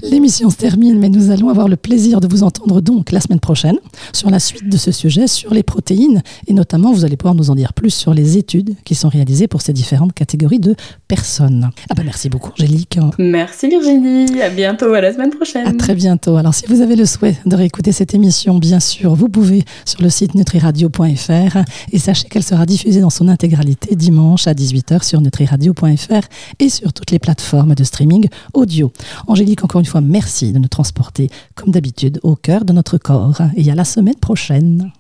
L'émission 0.02 0.50
se 0.50 0.56
termine, 0.56 0.98
mais 0.98 1.08
nous 1.08 1.30
allons 1.30 1.48
avoir 1.48 1.66
le 1.66 1.76
plaisir 1.76 2.20
de 2.20 2.28
vous 2.28 2.42
entendre 2.42 2.82
donc 2.82 3.10
la 3.10 3.20
semaine 3.20 3.40
prochaine 3.40 3.78
sur 4.12 4.28
la 4.28 4.38
suite 4.38 4.68
de 4.68 4.76
ce 4.76 4.92
sujet, 4.92 5.26
sur 5.26 5.54
les 5.54 5.62
protéines, 5.62 6.22
et 6.46 6.52
notamment 6.52 6.92
vous 6.92 7.06
allez 7.06 7.16
pouvoir 7.16 7.34
nous 7.34 7.50
en 7.50 7.54
dire 7.54 7.72
plus 7.72 7.90
sur 7.90 8.12
les 8.12 8.36
études 8.36 8.74
qui 8.84 8.94
sont 8.94 9.08
réalisées 9.08 9.48
pour 9.48 9.62
ces 9.62 9.72
différentes 9.72 10.12
catégories 10.12 10.60
de 10.60 10.74
personnes. 11.08 11.70
Ah 11.88 11.94
bah 11.94 12.02
merci 12.04 12.28
beaucoup 12.28 12.52
Angélique. 12.52 12.98
Merci 13.18 13.68
Virginie, 13.68 14.42
à 14.42 14.50
bientôt, 14.50 14.92
à 14.92 15.00
la 15.00 15.12
semaine 15.12 15.30
prochaine. 15.30 15.66
À 15.66 15.72
très 15.72 15.94
bientôt. 15.94 16.36
Alors 16.36 16.54
si 16.54 16.66
vous 16.66 16.82
avez 16.82 16.96
le 16.96 17.06
souhait 17.06 17.36
de 17.46 17.56
réécouter 17.56 17.92
cette 17.92 18.14
émission, 18.14 18.58
bien 18.58 18.80
sûr, 18.80 19.14
vous 19.14 19.30
pouvez 19.30 19.64
sur 19.86 20.02
le 20.02 20.10
site 20.10 20.34
nutriradio.fr 20.34 21.58
et 21.92 21.98
sachez 21.98 22.28
qu'elle 22.28 22.42
sera 22.42 22.66
diffusée 22.66 23.00
dans 23.00 23.10
son 23.10 23.28
intégralité 23.28 23.96
à 24.18 24.52
18h 24.52 25.04
sur 25.04 25.20
nutriradio.fr 25.20 26.26
et 26.58 26.68
sur 26.68 26.92
toutes 26.92 27.12
les 27.12 27.18
plateformes 27.18 27.74
de 27.74 27.84
streaming 27.84 28.28
audio. 28.52 28.92
Angélique, 29.28 29.64
encore 29.64 29.80
une 29.80 29.86
fois, 29.86 30.00
merci 30.00 30.52
de 30.52 30.58
nous 30.58 30.68
transporter, 30.68 31.30
comme 31.54 31.70
d'habitude, 31.70 32.18
au 32.24 32.34
cœur 32.34 32.64
de 32.64 32.72
notre 32.72 32.98
corps. 32.98 33.40
Et 33.56 33.70
à 33.70 33.74
la 33.74 33.84
semaine 33.84 34.16
prochaine. 34.16 34.90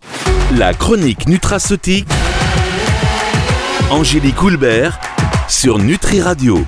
La 0.56 0.72
chronique 0.72 1.28
nutraceutique. 1.28 2.06
Angélique 3.90 4.40
Houlbert 4.40 5.00
sur 5.48 5.78
Nutri 5.78 6.20
Radio. 6.20 6.64